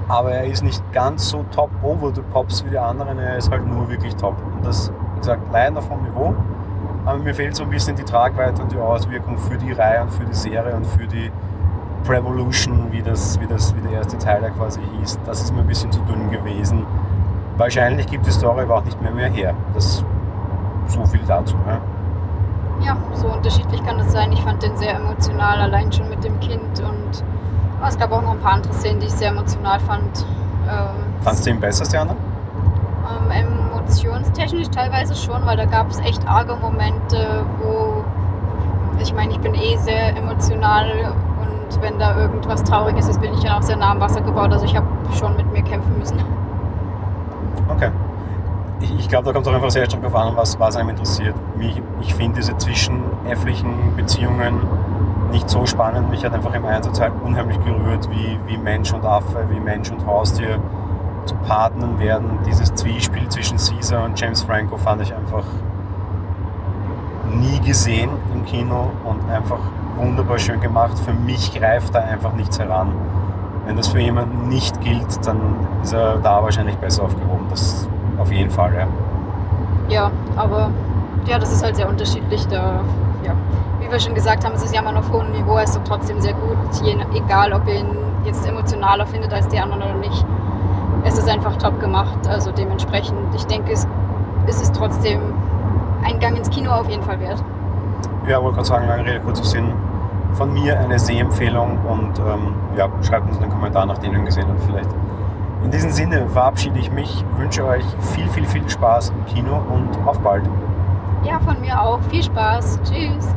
aber 0.08 0.32
er 0.32 0.44
ist 0.44 0.62
nicht 0.62 0.82
ganz 0.92 1.28
so 1.30 1.44
top 1.50 1.70
over 1.82 2.12
the 2.14 2.22
pops 2.32 2.64
wie 2.64 2.70
die 2.70 2.78
anderen, 2.78 3.18
er 3.18 3.36
ist 3.36 3.50
halt 3.50 3.66
nur 3.66 3.88
wirklich 3.88 4.14
top. 4.16 4.34
Und 4.54 4.64
das, 4.64 4.92
wie 5.14 5.20
gesagt, 5.20 5.42
leider 5.52 5.80
vom 5.80 6.02
Niveau, 6.02 6.34
aber 7.04 7.18
mir 7.18 7.34
fehlt 7.34 7.56
so 7.56 7.64
ein 7.64 7.70
bisschen 7.70 7.96
die 7.96 8.04
Tragweite 8.04 8.62
und 8.62 8.72
die 8.72 8.78
Auswirkung 8.78 9.38
für 9.38 9.56
die 9.56 9.72
Reihe 9.72 10.02
und 10.02 10.12
für 10.12 10.24
die 10.24 10.34
Serie 10.34 10.74
und 10.74 10.86
für 10.86 11.06
die 11.06 11.30
Prevolution, 12.04 12.88
wie, 12.90 13.02
das, 13.02 13.40
wie, 13.40 13.46
das, 13.46 13.74
wie 13.76 13.80
der 13.80 13.92
erste 13.92 14.18
Teil 14.18 14.40
da 14.42 14.50
quasi 14.50 14.80
hieß. 14.98 15.20
Das 15.24 15.40
ist 15.40 15.54
mir 15.54 15.60
ein 15.60 15.66
bisschen 15.66 15.90
zu 15.90 16.00
dünn 16.00 16.30
gewesen. 16.30 16.86
Wahrscheinlich 17.56 18.06
gibt 18.06 18.26
die 18.26 18.30
Story 18.30 18.62
aber 18.62 18.76
auch 18.76 18.84
nicht 18.84 19.00
mehr 19.00 19.12
mehr 19.12 19.30
her. 19.30 19.54
Das 19.74 20.04
so 20.88 21.06
viel 21.06 21.20
dazu. 21.26 21.56
Ja. 21.66 21.80
Ja, 22.84 22.96
so 23.14 23.28
unterschiedlich 23.28 23.84
kann 23.84 23.98
es 23.98 24.12
sein. 24.12 24.32
Ich 24.32 24.42
fand 24.42 24.62
den 24.62 24.76
sehr 24.76 24.96
emotional, 24.96 25.60
allein 25.60 25.92
schon 25.92 26.08
mit 26.08 26.22
dem 26.24 26.38
Kind 26.40 26.80
und 26.80 27.24
oh, 27.82 27.86
es 27.86 27.98
gab 27.98 28.12
auch 28.12 28.22
noch 28.22 28.32
ein 28.32 28.40
paar 28.40 28.54
andere 28.54 28.72
Szenen, 28.74 29.00
die 29.00 29.06
ich 29.06 29.12
sehr 29.12 29.30
emotional 29.30 29.80
fand. 29.80 30.26
Ähm, 30.68 31.22
Fandest 31.22 31.46
du 31.46 31.50
ihn 31.50 31.60
besser, 31.60 31.84
Sterne? 31.84 32.16
Ähm, 33.30 33.30
emotionstechnisch 33.30 34.68
teilweise 34.68 35.14
schon, 35.14 35.44
weil 35.46 35.56
da 35.56 35.64
gab 35.64 35.90
es 35.90 35.98
echt 36.00 36.26
arge 36.26 36.56
Momente, 36.56 37.44
wo 37.60 38.04
ich 39.00 39.12
meine, 39.12 39.32
ich 39.32 39.40
bin 39.40 39.54
eh 39.54 39.76
sehr 39.78 40.16
emotional 40.16 41.14
und 41.40 41.82
wenn 41.82 41.98
da 41.98 42.16
irgendwas 42.16 42.62
Trauriges 42.62 43.08
ist, 43.08 43.20
bin 43.20 43.32
ich 43.34 43.40
dann 43.40 43.52
auch 43.58 43.62
sehr 43.62 43.76
nah 43.76 43.90
am 43.90 44.00
Wasser 44.00 44.20
gebaut. 44.20 44.52
Also 44.52 44.64
ich 44.64 44.76
habe 44.76 44.86
schon 45.18 45.36
mit 45.36 45.50
mir 45.52 45.62
kämpfen 45.62 45.98
müssen. 45.98 46.18
Ich, 48.80 48.98
ich 48.98 49.08
glaube, 49.08 49.26
da 49.26 49.32
kommt 49.32 49.46
es 49.46 49.52
auch 49.52 49.56
einfach 49.56 49.70
sehr 49.70 49.86
stark 49.86 50.02
darauf 50.02 50.16
an, 50.16 50.36
was, 50.36 50.58
was 50.58 50.76
einem 50.76 50.90
interessiert. 50.90 51.34
Mich, 51.56 51.80
ich 52.00 52.14
finde 52.14 52.36
diese 52.36 52.56
zwischenäfflichen 52.56 53.96
Beziehungen 53.96 54.60
nicht 55.30 55.48
so 55.48 55.66
spannend. 55.66 56.10
Mich 56.10 56.24
hat 56.24 56.32
einfach 56.32 56.54
im 56.54 56.64
Einsatz 56.64 57.00
halt 57.00 57.12
unheimlich 57.22 57.58
gerührt, 57.64 58.08
wie, 58.10 58.38
wie 58.46 58.56
Mensch 58.56 58.92
und 58.92 59.04
Affe, 59.04 59.46
wie 59.50 59.60
Mensch 59.60 59.90
und 59.90 60.04
Haustier 60.06 60.60
zu 61.26 61.34
Partnern 61.36 61.98
werden. 61.98 62.38
Dieses 62.46 62.74
Zwiespel 62.74 63.28
zwischen 63.28 63.56
Caesar 63.56 64.04
und 64.04 64.18
James 64.18 64.42
Franco 64.42 64.76
fand 64.76 65.02
ich 65.02 65.14
einfach 65.14 65.44
nie 67.32 67.60
gesehen 67.60 68.10
im 68.32 68.44
Kino 68.44 68.90
und 69.04 69.30
einfach 69.30 69.58
wunderbar 69.96 70.38
schön 70.38 70.60
gemacht. 70.60 70.98
Für 70.98 71.12
mich 71.12 71.52
greift 71.52 71.94
da 71.94 72.00
einfach 72.00 72.32
nichts 72.34 72.58
heran. 72.58 72.92
Wenn 73.66 73.76
das 73.76 73.88
für 73.88 74.00
jemanden 74.00 74.48
nicht 74.48 74.80
gilt, 74.82 75.26
dann 75.26 75.38
ist 75.82 75.94
er 75.94 76.18
da 76.18 76.42
wahrscheinlich 76.42 76.76
besser 76.76 77.04
aufgehoben. 77.04 77.46
Das 77.50 77.88
auf 78.24 78.32
jeden 78.32 78.50
Fall, 78.50 78.72
ja. 78.74 78.86
Ja, 79.88 80.10
aber 80.36 80.70
ja, 81.26 81.38
das 81.38 81.52
ist 81.52 81.62
halt 81.62 81.76
sehr 81.76 81.88
unterschiedlich. 81.88 82.46
Da, 82.48 82.80
ja. 83.22 83.32
Wie 83.80 83.90
wir 83.90 84.00
schon 84.00 84.14
gesagt 84.14 84.44
haben, 84.44 84.54
es 84.54 84.64
ist 84.64 84.74
ja 84.74 84.80
immer 84.80 84.98
auf 84.98 85.12
hohem 85.12 85.30
Niveau, 85.32 85.58
ist 85.58 85.76
doch 85.76 85.84
trotzdem 85.84 86.20
sehr 86.20 86.32
gut, 86.32 86.56
je, 86.82 86.96
egal 87.14 87.52
ob 87.52 87.68
ihr 87.68 87.80
ihn 87.80 87.96
jetzt 88.24 88.46
emotionaler 88.48 89.06
findet 89.06 89.32
als 89.32 89.46
die 89.48 89.58
anderen 89.58 89.82
oder 89.82 89.94
nicht. 89.94 90.24
Es 91.04 91.18
ist 91.18 91.28
einfach 91.28 91.56
top 91.56 91.78
gemacht, 91.80 92.26
also 92.28 92.50
dementsprechend, 92.50 93.18
ich 93.34 93.44
denke, 93.44 93.72
es, 93.72 93.86
es 94.46 94.62
ist 94.62 94.74
trotzdem 94.74 95.20
ein 96.02 96.18
Gang 96.18 96.36
ins 96.38 96.48
Kino 96.48 96.70
auf 96.70 96.88
jeden 96.88 97.02
Fall 97.02 97.20
wert. 97.20 97.42
Ja, 98.26 98.42
wollte 98.42 98.56
gerade 98.56 98.68
sagen, 98.68 98.88
lange 98.88 99.04
Rede, 99.04 99.20
kurzer 99.20 99.44
Sinn. 99.44 99.70
Von 100.32 100.52
mir 100.54 100.80
eine 100.80 100.98
Sehempfehlung 100.98 101.78
und 101.86 102.18
ähm, 102.18 102.54
ja, 102.76 102.88
schreibt 103.02 103.28
uns 103.28 103.40
einen 103.40 103.50
Kommentar, 103.52 103.84
nachdem 103.86 104.12
ihr 104.12 104.18
ihn 104.18 104.24
gesehen 104.24 104.46
habt 104.48 104.62
vielleicht. 104.62 104.88
In 105.62 105.70
diesem 105.70 105.90
Sinne 105.90 106.28
verabschiede 106.28 106.78
ich 106.78 106.90
mich, 106.90 107.24
wünsche 107.36 107.64
euch 107.64 107.84
viel, 108.14 108.28
viel, 108.28 108.46
viel 108.46 108.68
Spaß 108.68 109.10
im 109.10 109.24
Kino 109.26 109.56
und 109.56 109.96
auf 110.06 110.18
bald. 110.20 110.44
Ja, 111.24 111.40
von 111.40 111.60
mir 111.60 111.80
auch. 111.80 112.00
Viel 112.10 112.22
Spaß. 112.22 112.78
Tschüss. 112.84 113.34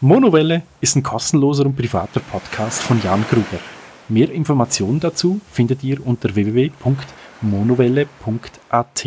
Monowelle 0.00 0.62
ist 0.80 0.94
ein 0.94 1.02
kostenloser 1.02 1.66
und 1.66 1.74
privater 1.74 2.20
Podcast 2.20 2.82
von 2.82 3.02
Jan 3.02 3.24
Gruber. 3.28 3.58
Mehr 4.08 4.30
Informationen 4.30 5.00
dazu 5.00 5.40
findet 5.50 5.82
ihr 5.82 6.06
unter 6.06 6.32
www.monowelle.at. 6.34 9.06